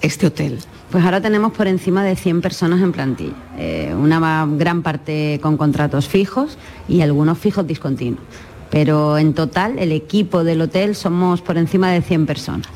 [0.00, 0.58] este hotel?
[0.90, 5.56] Pues ahora tenemos por encima de 100 personas en plantilla, Eh, una gran parte con
[5.56, 8.22] contratos fijos y algunos fijos discontinuos.
[8.70, 12.66] Pero en total el equipo del hotel somos por encima de 100 personas.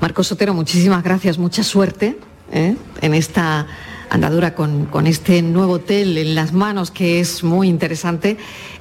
[0.00, 2.18] Marcos Sotero, muchísimas gracias, mucha suerte
[2.52, 2.76] ¿eh?
[3.00, 3.66] en esta
[4.10, 8.36] andadura con, con este nuevo hotel en las manos que es muy interesante.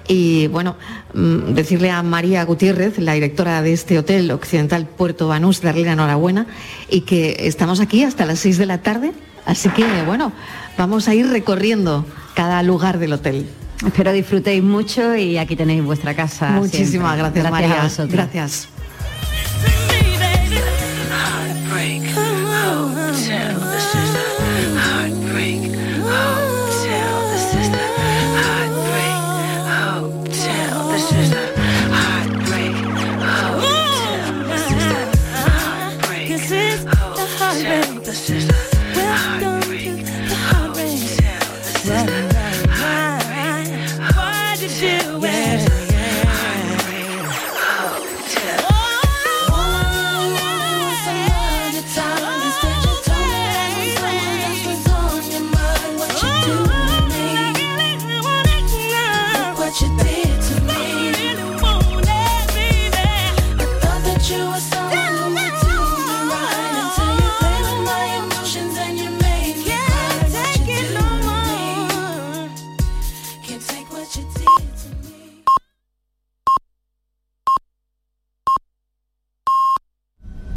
[0.07, 0.75] Y bueno,
[1.13, 5.93] mm, decirle a María Gutiérrez, la directora de este hotel Occidental Puerto Banús, darle la
[5.93, 6.47] enhorabuena
[6.89, 9.11] y que estamos aquí hasta las 6 de la tarde.
[9.45, 10.34] Así que bueno,
[10.78, 12.05] vamos a ir recorriendo
[12.36, 13.47] cada lugar del hotel.
[13.86, 16.51] Espero disfrutéis mucho y aquí tenéis vuestra casa.
[16.51, 17.89] Muchísimas gracias, María.
[18.09, 18.69] Gracias.